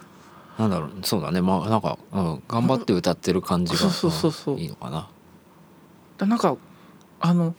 [0.60, 1.40] なんだろうそうだね。
[1.40, 5.08] まあなんか、うん、頑張って歌ってる感じがそうそうそういいのかな。
[6.18, 6.56] だなんか
[7.18, 7.54] あの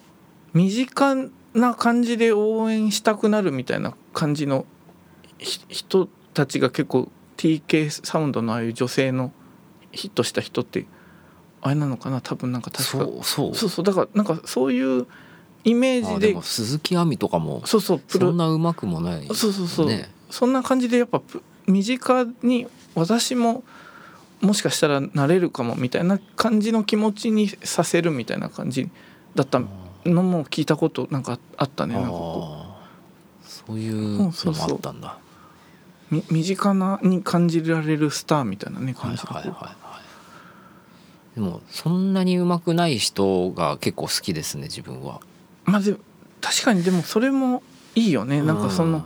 [0.54, 4.66] 身近な感じで応援したくなるみたいな感じの
[5.40, 9.32] ひ人たちが結構 TK サウンドのああいう女性の
[9.92, 10.86] ヒットした人って
[11.62, 15.08] あれなのかな多分なんか確かそうそうそうそうだからなんかそういう
[15.64, 23.64] イメージで鈴木亜美とかもそうそうそんなうまくもないそうそうそう、ねそんな感じでやっぱプ身近に私も
[24.40, 28.90] もしかしたらなれるかもみたいな感じの気持ちにさせるみたいな感じ
[29.36, 29.62] だった
[30.06, 35.18] のも聞いたことなんかあったねなんかこあーそういうのもあったんだ、
[36.12, 39.91] うみ身近なに感じられるスターみたいなねはい感じでこうはいはいはい
[41.36, 45.22] でもそんなにうまくない人が結構好きですね自分は。
[45.66, 45.98] まあでも
[46.42, 47.64] 確かにでもそれも
[47.96, 48.42] いいよね。
[48.42, 49.06] なんかその、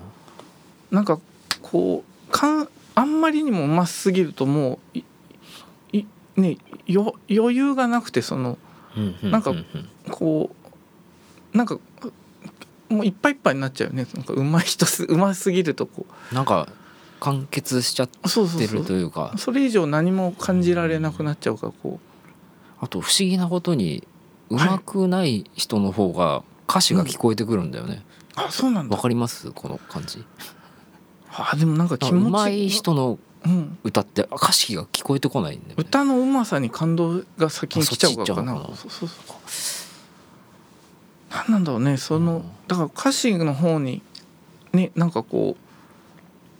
[0.89, 1.19] なんか
[1.61, 5.03] こうかんあんまりにもうますぎるともうい
[5.93, 6.05] い
[6.37, 6.57] ね
[6.87, 8.57] よ余裕がなくてその
[8.95, 9.65] うんうなんかうう
[10.09, 10.55] こ
[11.53, 11.77] うなんか
[12.89, 14.07] もういっぱいいっぱいになっちゃうよね。
[14.13, 16.67] なんか上手い人す上手すぎるとこなんか
[17.19, 19.33] 完結しちゃってるというか。
[19.37, 21.99] それ以上何も感じられなくなっちゃうからこ
[22.85, 24.07] あと不思議なことに
[24.49, 28.03] うまくない人の方が歌詞が聞こえてくるんだよね。
[28.37, 28.95] うあそうなんだ。
[28.95, 29.51] わかります？
[29.51, 30.23] この感じ。
[31.31, 35.75] あでもなんか気持ちうまい人のうん、歌って歌詞が聞こえてこないんだよね。
[35.77, 38.53] 歌のうまさに感動が先に来ちゃうからかな？
[38.53, 39.35] あそうそうそうそう。
[41.29, 44.01] 何なんだろうねそのだから歌詞の方に
[44.73, 45.57] ねなんかこ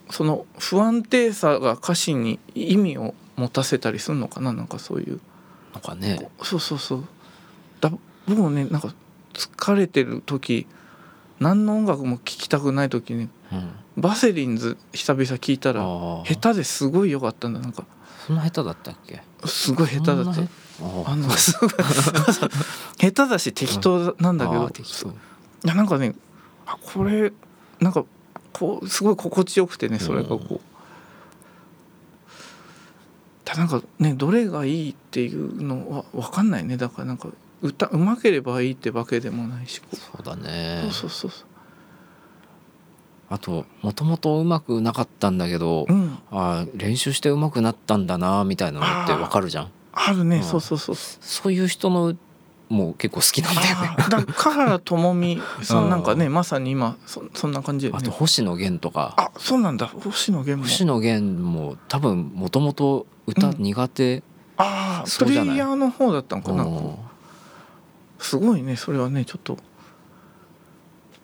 [0.10, 4.54] うその不安定さが歌詞に意味を持たせたりするのかな？
[4.54, 5.20] なんかそういう
[5.76, 6.30] なんかね。
[6.42, 7.04] そうそうそう。
[7.82, 7.92] だ
[8.28, 8.94] 僕もねなんか
[9.34, 10.66] 疲れてる時
[11.40, 13.72] 何の音楽も聴きたくない時にうん。
[13.98, 15.82] バセリンズ久々聞いたら
[16.26, 17.86] 下手ですごい良かったんだなんか
[18.26, 19.22] そんな下手だったっけ？
[19.46, 20.42] すごい下手だった。
[20.42, 20.46] あ
[21.08, 22.50] あのすごい下
[22.98, 26.16] 手だし適当なんだけどいやなんかね
[26.66, 27.32] あこれ
[27.80, 28.04] なんか
[28.52, 30.62] こうすごい心地よくてねそれがこう。
[33.46, 36.78] だなんかねどれがいいっていうのは分かんないね。
[36.78, 37.30] だからなんか
[37.62, 39.82] 歌うまければいいってわけでもないし。
[39.94, 40.82] そうだね。
[40.86, 41.32] そうそうそう。
[41.32, 41.46] そ
[43.30, 46.18] あともともとうまくなかったんだけど、ううん。
[46.32, 49.72] あー練習してうまくなったんだなみたいなのってわかるじゃん。
[49.94, 50.38] あるね。
[50.38, 50.44] うん。
[50.44, 50.96] そうそうそう。
[50.96, 52.16] そういう人の
[52.70, 53.96] もう結構好きなんだよね。
[53.98, 55.88] だから香原朋美さうん。
[55.88, 59.14] んなんかねまさに今そそんな感じであとね星野源とか。
[59.18, 59.88] あそうなんだ。
[59.88, 60.64] 星野源も。
[60.64, 63.56] 星野源も多分もともと歌うん。
[63.60, 64.24] 苦手、
[64.58, 65.56] ああプそうじゃない？
[65.56, 66.64] レイヤーの方だったのかな。
[66.64, 66.96] うん
[68.18, 69.58] すごいねそれはねちょっと。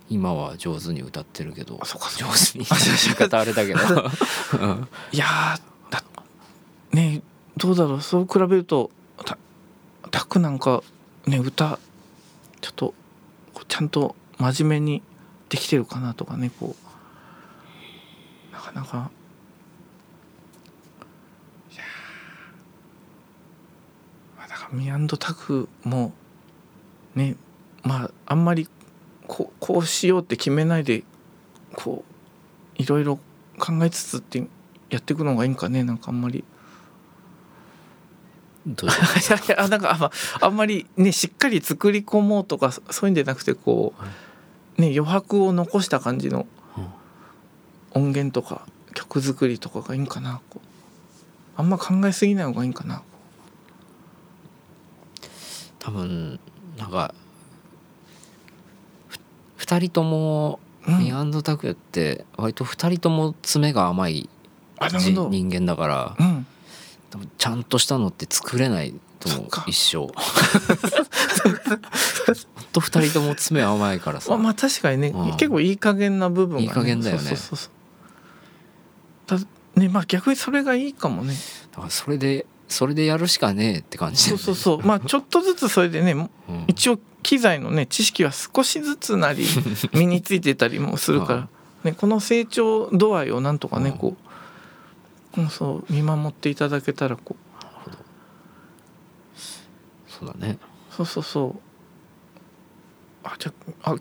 [0.09, 1.79] 今は上手に歌ってるけど。
[1.81, 2.33] あそうか上か。
[2.51, 3.79] 手に言い方あれだけど。
[3.79, 5.25] う んいや
[6.91, 7.21] ね
[7.57, 8.01] どうだろう。
[8.01, 8.91] そう比べると
[9.25, 9.37] た
[10.11, 10.83] タクなんか
[11.27, 11.79] ね歌
[12.61, 12.93] ちょっと
[13.67, 15.01] ちゃんと真面目に
[15.49, 18.53] できてるかなとかねこう。
[18.53, 19.11] なかなか。
[21.71, 21.83] いや
[24.47, 26.13] だからミアンドタクも
[27.15, 27.35] ね
[27.83, 28.67] まああんまり
[29.27, 31.03] こうこうしようって決めないで
[31.75, 32.03] こ
[32.77, 33.19] ういろいろ
[33.57, 34.45] 考えつつって
[34.89, 36.43] やっていくのがいいんかねなんかあんまり。
[38.67, 43.93] どういう いやいやあなんかあ,、まあ、あんまりねしっかり作り込もうとかそそういうんじゃなくてこ
[44.77, 46.45] う、ね、余白を残した感じの
[47.91, 50.41] 音源とか曲作りとかがいいんかな
[51.57, 53.03] あんま考えすぎない方がいいんかな
[55.79, 56.39] 多分
[56.77, 57.13] なんか
[59.07, 59.19] ふ
[59.57, 60.99] 二人ともうん。
[60.99, 64.29] ミアンドタクヤって割と二人とも爪が甘い
[64.89, 66.30] 人間だからうん
[67.11, 69.97] 多分ちゃんとしたのって作れないと思う一生。
[69.97, 70.11] ほん
[72.71, 74.31] と二人とも爪甘いからさ。
[74.31, 75.31] まあまあ確かにね、うん。
[75.37, 77.21] 結構いい加減な部分が、ね、いい加減だよね。
[77.21, 77.69] そうそうそ
[79.37, 79.45] うだ
[79.75, 81.35] ねまあ逆にそれがいいかもね。
[81.71, 84.81] だからそれでそれでやるしかねえって感じそうそうそう。
[84.81, 86.29] まあちょっとずつそれでねうん。
[86.67, 89.45] 一応機材のね知識は少しずつなり
[89.93, 91.47] 身についてたりもするから、
[91.83, 93.97] ね、この成長度合いをなんとかねうん。
[93.97, 94.30] こう、
[95.37, 97.41] うん、そう見守っていただけたらこう。
[100.07, 100.57] そうだね。
[100.89, 101.55] そうそうそう。
[103.23, 103.53] あじゃ
[103.83, 103.95] ああ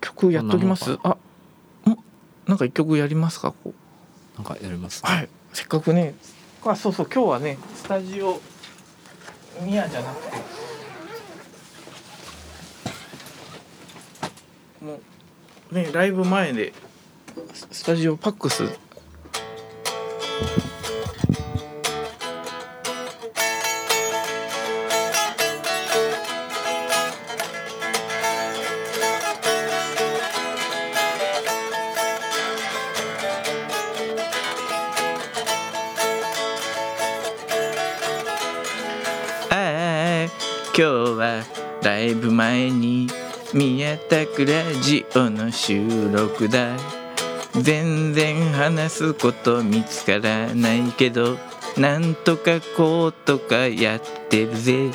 [0.00, 0.98] 曲やっときます？
[1.02, 1.16] あ
[1.84, 1.98] も
[2.46, 3.74] なんか一曲やりますかこう。
[4.36, 5.28] なんかやりますはい。
[5.52, 6.14] せっかくね。
[6.64, 7.08] あそうそう。
[7.12, 8.40] 今日はねスタジオ
[9.62, 10.36] ミヤじゃなくて。
[14.84, 15.00] も
[15.72, 16.72] うねライブ前で
[17.52, 18.78] ススタジオパックス
[40.80, 41.44] 今日は
[41.82, 43.06] ライブ前に
[43.52, 46.99] 宮田クラジオの収録だ。
[47.54, 51.38] 全然話すこと見つからないけど
[51.76, 54.90] なんとかこうとかやってるぜ。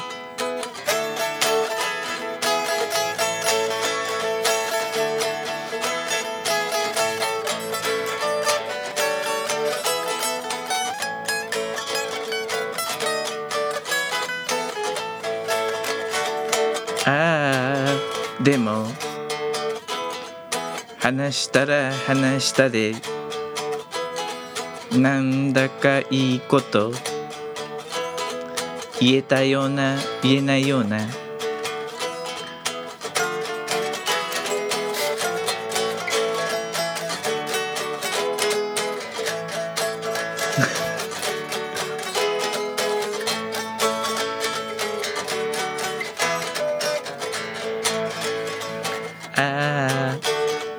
[21.35, 22.95] したら話したで。
[24.91, 26.93] なんだかいいこと。
[29.01, 30.99] 言えたような言えないような。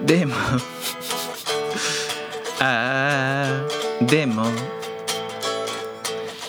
[0.07, 0.35] でも
[2.61, 4.45] あーでも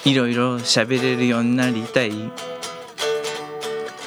[0.05, 2.11] いろいろ喋れるようになりたい。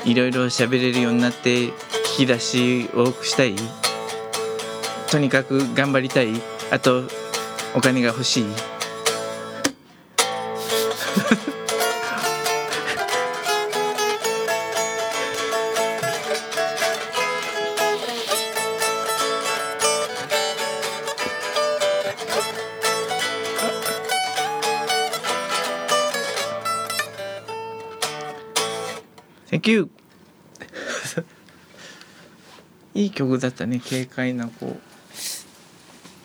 [0.05, 1.73] いろいろ喋れるようになって引
[2.19, 3.55] き出し多くしたい。
[5.11, 6.29] とにかく頑張りたい。
[6.71, 7.03] あと
[7.75, 8.45] お金が欲しい。
[29.61, 29.91] Thank you.
[32.95, 34.79] いい曲だったね軽快なこ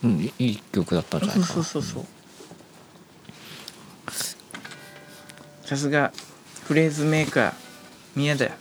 [0.04, 1.46] ううんいいい曲だったんじゃないかな。
[1.48, 2.06] そうそうそう
[5.68, 6.14] さすが
[6.64, 7.54] フレーズメーカー
[8.16, 8.52] 宮田。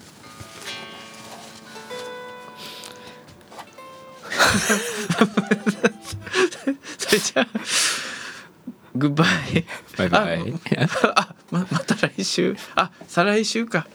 [6.99, 7.47] それじゃあ
[8.97, 9.29] グッバイ。
[9.99, 10.55] バイバイ。
[10.71, 12.57] ああままた来週。
[12.77, 13.87] あ再来週か